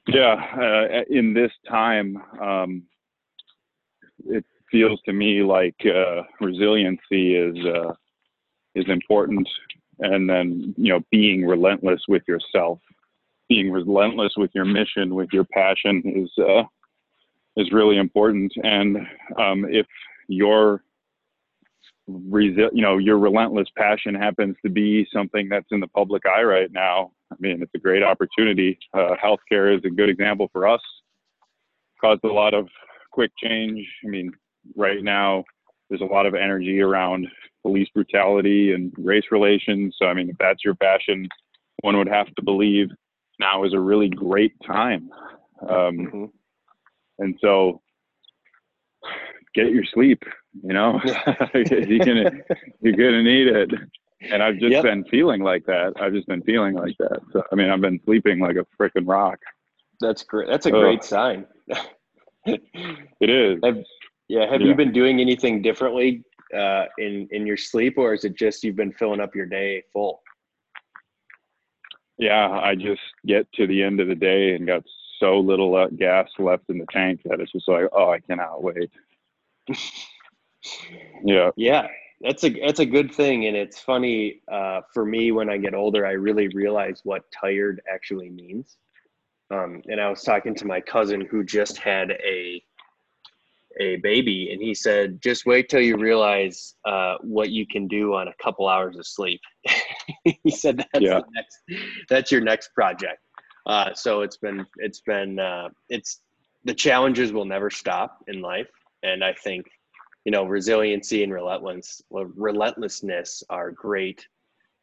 Yeah 0.06 0.34
uh, 0.56 1.02
in 1.10 1.34
this 1.34 1.52
time 1.68 2.16
um, 2.40 2.82
it 4.26 4.44
feels 4.70 5.00
to 5.02 5.12
me 5.12 5.42
like 5.42 5.76
uh, 5.84 6.22
resiliency 6.40 7.34
is 7.34 7.56
uh, 7.66 7.92
is 8.74 8.88
important. 8.88 9.48
And 9.98 10.28
then 10.28 10.74
you 10.76 10.92
know 10.92 11.00
being 11.10 11.44
relentless 11.44 12.02
with 12.08 12.22
yourself 12.26 12.80
being 13.50 13.70
relentless 13.70 14.32
with 14.36 14.50
your 14.54 14.64
mission 14.64 15.14
with 15.14 15.28
your 15.32 15.44
passion 15.44 16.02
is 16.06 16.30
uh, 16.42 16.62
is 17.56 17.72
really 17.72 17.98
important. 17.98 18.52
And 18.62 18.96
um, 19.38 19.66
if 19.68 19.86
your 20.28 20.82
resi- 22.08 22.70
you 22.72 22.82
know 22.82 22.98
your 22.98 23.18
relentless 23.18 23.68
passion 23.76 24.14
happens 24.14 24.56
to 24.64 24.70
be 24.70 25.06
something 25.12 25.48
that's 25.48 25.66
in 25.70 25.80
the 25.80 25.88
public 25.88 26.22
eye 26.26 26.42
right 26.42 26.72
now 26.72 27.10
i 27.32 27.36
mean 27.38 27.62
it's 27.62 27.74
a 27.74 27.78
great 27.78 28.02
opportunity 28.02 28.78
uh, 28.94 29.14
healthcare 29.22 29.76
is 29.76 29.82
a 29.84 29.90
good 29.90 30.08
example 30.08 30.48
for 30.52 30.66
us 30.66 30.80
caused 32.00 32.24
a 32.24 32.32
lot 32.32 32.54
of 32.54 32.68
quick 33.12 33.30
change 33.42 33.86
i 34.04 34.08
mean 34.08 34.32
right 34.76 35.02
now 35.02 35.44
there's 35.88 36.00
a 36.00 36.04
lot 36.04 36.26
of 36.26 36.34
energy 36.34 36.80
around 36.80 37.26
police 37.62 37.88
brutality 37.94 38.72
and 38.72 38.92
race 38.96 39.24
relations. 39.30 39.96
So, 39.98 40.06
I 40.06 40.14
mean, 40.14 40.30
if 40.30 40.36
that's 40.38 40.64
your 40.64 40.74
passion, 40.76 41.28
one 41.82 41.96
would 41.98 42.08
have 42.08 42.32
to 42.34 42.42
believe 42.42 42.88
now 43.38 43.64
is 43.64 43.74
a 43.74 43.80
really 43.80 44.08
great 44.08 44.52
time. 44.66 45.10
Um, 45.62 45.68
mm-hmm. 45.68 46.24
And 47.18 47.34
so, 47.40 47.80
get 49.54 49.70
your 49.70 49.84
sleep. 49.92 50.22
You 50.62 50.72
know, 50.72 51.00
you're 51.54 52.04
gonna 52.04 52.30
you're 52.80 52.96
gonna 52.96 53.22
need 53.22 53.48
it. 53.48 53.70
And 54.22 54.42
I've 54.42 54.58
just 54.58 54.72
yep. 54.72 54.82
been 54.82 55.04
feeling 55.04 55.42
like 55.42 55.64
that. 55.66 55.94
I've 55.98 56.12
just 56.12 56.26
been 56.26 56.42
feeling 56.42 56.74
like 56.74 56.96
that. 56.98 57.20
So, 57.32 57.42
I 57.50 57.54
mean, 57.54 57.70
I've 57.70 57.80
been 57.80 57.98
sleeping 58.04 58.38
like 58.38 58.56
a 58.56 58.66
freaking 58.78 59.08
rock. 59.08 59.38
That's 60.00 60.22
great. 60.22 60.48
That's 60.48 60.66
a 60.66 60.70
great 60.70 61.02
sign. 61.02 61.46
it 62.44 63.30
is. 63.30 63.60
Have, 63.64 63.78
yeah. 64.28 64.50
Have 64.50 64.60
yeah. 64.60 64.66
you 64.66 64.74
been 64.74 64.92
doing 64.92 65.20
anything 65.20 65.62
differently 65.62 66.22
uh, 66.56 66.84
in 66.98 67.28
in 67.30 67.46
your 67.46 67.56
sleep, 67.56 67.94
or 67.96 68.12
is 68.12 68.24
it 68.24 68.36
just 68.36 68.64
you've 68.64 68.76
been 68.76 68.92
filling 68.92 69.20
up 69.20 69.34
your 69.34 69.46
day 69.46 69.84
full? 69.92 70.20
Yeah, 72.18 72.50
I 72.50 72.74
just 72.74 73.00
get 73.26 73.50
to 73.54 73.66
the 73.66 73.82
end 73.82 74.00
of 74.00 74.08
the 74.08 74.14
day 74.14 74.54
and 74.54 74.66
got 74.66 74.82
so 75.18 75.38
little 75.38 75.74
uh, 75.74 75.88
gas 75.88 76.28
left 76.38 76.64
in 76.68 76.78
the 76.78 76.86
tank 76.92 77.20
that 77.24 77.40
it's 77.40 77.52
just 77.52 77.68
like, 77.68 77.86
oh, 77.92 78.10
I 78.10 78.20
cannot 78.20 78.62
wait. 78.62 78.90
yeah. 81.24 81.50
Yeah, 81.56 81.88
that's 82.20 82.44
a 82.44 82.50
that's 82.50 82.80
a 82.80 82.86
good 82.86 83.12
thing, 83.14 83.46
and 83.46 83.56
it's 83.56 83.78
funny 83.80 84.40
uh, 84.50 84.80
for 84.92 85.04
me 85.04 85.32
when 85.32 85.48
I 85.50 85.56
get 85.58 85.74
older. 85.74 86.06
I 86.06 86.12
really 86.12 86.48
realize 86.48 87.00
what 87.04 87.22
tired 87.38 87.80
actually 87.92 88.30
means. 88.30 88.76
Um, 89.50 89.82
and 89.86 90.00
I 90.00 90.08
was 90.08 90.22
talking 90.22 90.54
to 90.56 90.66
my 90.66 90.80
cousin 90.80 91.26
who 91.30 91.42
just 91.44 91.78
had 91.78 92.12
a 92.12 92.62
a 93.80 93.96
baby, 93.96 94.50
and 94.52 94.60
he 94.60 94.74
said, 94.74 95.20
"Just 95.22 95.46
wait 95.46 95.68
till 95.68 95.80
you 95.80 95.96
realize 95.96 96.74
uh, 96.86 97.16
what 97.22 97.50
you 97.50 97.66
can 97.66 97.86
do 97.88 98.14
on 98.14 98.28
a 98.28 98.34
couple 98.42 98.68
hours 98.68 98.96
of 98.96 99.06
sleep." 99.06 99.40
he 100.24 100.50
said, 100.50 100.84
"That's 100.92 101.04
Yeah. 101.04 101.20
the 101.20 101.24
next, 101.34 102.06
that's 102.08 102.32
your 102.32 102.40
next 102.40 102.74
project." 102.74 103.18
Uh, 103.66 103.94
so 103.94 104.22
it's 104.22 104.36
been 104.36 104.66
it's 104.78 105.00
been 105.00 105.38
uh, 105.38 105.68
it's 105.88 106.20
the 106.64 106.74
challenges 106.74 107.32
will 107.32 107.44
never 107.44 107.70
stop 107.70 108.18
in 108.28 108.40
life, 108.42 108.70
and 109.02 109.24
I 109.24 109.32
think 109.32 109.66
you 110.24 110.32
know 110.32 110.44
resiliency 110.44 111.22
and 111.22 111.32
relentless 111.32 112.02
relentlessness 112.10 113.42
are 113.48 113.70
great 113.70 114.26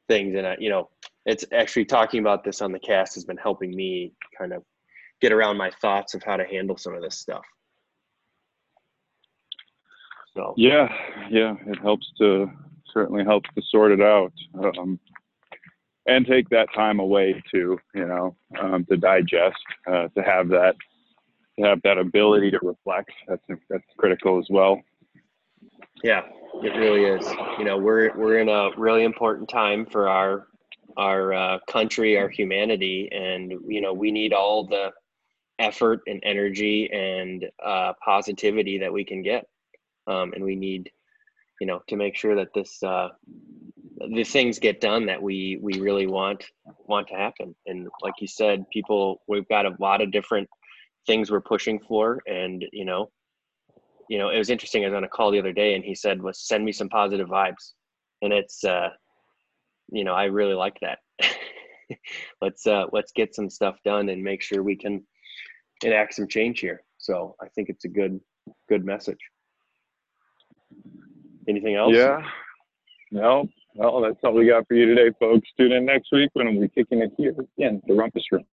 things, 0.08 0.36
and 0.36 0.48
I, 0.48 0.58
you 0.60 0.70
know 0.70 0.90
it's 1.26 1.46
actually 1.52 1.86
talking 1.86 2.22
about 2.22 2.44
this 2.44 2.62
on 2.62 2.72
the 2.72 2.80
cast 2.80 3.16
has 3.16 3.26
been 3.26 3.38
helping 3.38 3.76
me 3.76 4.14
kind 4.38 4.54
of 4.54 4.64
get 5.20 5.34
around 5.34 5.58
my 5.58 5.70
thoughts 5.82 6.14
of 6.14 6.24
how 6.24 6.38
to 6.38 6.46
handle 6.46 6.78
some 6.78 6.94
of 6.94 7.02
this 7.02 7.20
stuff. 7.20 7.44
So 10.36 10.54
Yeah, 10.56 10.88
yeah, 11.30 11.56
it 11.66 11.80
helps 11.80 12.08
to 12.20 12.50
certainly 12.94 13.24
helps 13.24 13.50
to 13.56 13.62
sort 13.70 13.92
it 13.92 14.02
out, 14.02 14.32
um, 14.64 15.00
and 16.08 16.26
take 16.26 16.48
that 16.50 16.70
time 16.74 17.00
away 17.00 17.44
to 17.52 17.78
You 17.94 18.08
know, 18.08 18.36
um, 18.60 18.86
to 18.86 18.98
digest, 18.98 19.58
uh, 19.88 20.08
to 20.16 20.24
have 20.24 20.48
that, 20.50 20.76
to 21.60 21.66
have 21.66 21.82
that 21.84 21.98
ability 21.98 22.52
to 22.52 22.60
reflect. 22.64 23.12
That's 23.28 23.44
that's 23.70 23.84
critical 23.98 24.40
as 24.40 24.48
well. 24.50 24.82
Yeah, 26.04 26.24
it 26.64 26.76
really 26.76 27.06
is. 27.06 27.28
You 27.58 27.66
know, 27.66 27.78
we're 27.78 28.16
we're 28.16 28.40
in 28.40 28.50
a 28.50 28.70
really 28.78 29.04
important 29.04 29.50
time 29.50 29.86
for 29.86 30.10
our 30.10 30.48
our 30.96 31.34
uh, 31.34 31.60
country, 31.68 32.18
our 32.18 32.30
humanity, 32.30 33.10
and 33.12 33.54
you 33.68 33.82
know 33.82 33.94
we 33.94 34.12
need 34.12 34.34
all 34.34 34.66
the 34.66 34.92
effort 35.60 36.02
and 36.08 36.22
energy 36.24 36.90
and 36.92 37.46
uh, 37.64 37.94
positivity 38.04 38.78
that 38.80 38.94
we 38.94 39.04
can 39.04 39.22
get, 39.22 39.48
um, 40.08 40.34
and 40.34 40.44
we 40.44 40.56
need 40.56 40.92
you 41.60 41.68
know 41.68 41.82
to 41.88 41.96
make 41.96 42.16
sure 42.16 42.36
that 42.36 42.54
this 42.54 42.82
uh, 42.84 43.10
the 44.14 44.24
things 44.24 44.60
get 44.60 44.82
done 44.82 45.06
that 45.06 45.22
we 45.22 45.60
we 45.62 45.80
really 45.80 46.08
want 46.08 46.44
want 46.86 47.08
to 47.08 47.16
happen. 47.16 47.56
And 47.66 47.88
like 48.02 48.16
you 48.20 48.28
said, 48.28 48.70
people 48.72 49.22
we've 49.28 49.48
got 49.48 49.66
a 49.66 49.76
lot 49.80 50.02
of 50.02 50.12
different 50.12 50.50
things 51.06 51.32
we're 51.32 51.42
pushing 51.42 51.80
for, 51.80 52.20
and 52.28 52.66
you 52.72 52.86
know 52.86 53.10
you 54.10 54.18
know, 54.18 54.30
it 54.30 54.38
was 54.38 54.50
interesting. 54.50 54.84
I 54.84 54.90
was 54.90 54.96
on 54.96 55.04
a 55.04 55.10
call 55.10 55.32
the 55.32 55.40
other 55.40 55.54
day, 55.54 55.76
and 55.76 55.84
he 55.84 55.96
said, 55.96 56.22
"Was 56.22 56.40
send 56.40 56.64
me 56.64 56.72
some 56.72 56.90
positive 56.90 57.28
vibes," 57.28 57.74
and 58.22 58.34
it's, 58.34 58.64
uh, 58.64 58.90
you 59.92 60.04
know, 60.04 60.14
I 60.14 60.26
really 60.26 60.54
like 60.54 60.78
that. 60.82 61.00
let's 62.42 62.66
uh, 62.68 62.86
let's 62.92 63.12
get 63.12 63.36
some 63.36 63.50
stuff 63.50 63.78
done 63.84 64.10
and 64.10 64.24
make 64.24 64.42
sure 64.42 64.64
we 64.64 64.76
can 64.76 65.06
enact 65.84 66.16
some 66.16 66.28
change 66.28 66.60
here. 66.60 66.82
So 66.98 67.36
I 67.42 67.48
think 67.50 67.70
it's 67.70 67.86
a 67.86 67.90
good 67.90 68.20
good 68.70 68.86
message. 68.86 69.20
Anything 71.48 71.76
else? 71.76 71.94
Yeah. 71.94 72.22
No, 73.12 73.48
well, 73.76 74.02
that's 74.02 74.18
all 74.24 74.34
we 74.34 74.48
got 74.48 74.68
for 74.68 74.74
you 74.74 74.94
today, 74.94 75.16
folks. 75.20 75.48
Tune 75.58 75.72
in 75.72 75.86
next 75.86 76.10
week 76.12 76.30
when 76.34 76.48
we'll 76.48 76.62
be 76.62 76.70
kicking 76.70 77.02
it 77.02 77.12
here 77.18 77.34
again, 77.58 77.82
the 77.88 77.94
Rumpus 77.94 78.24
Room. 78.32 78.44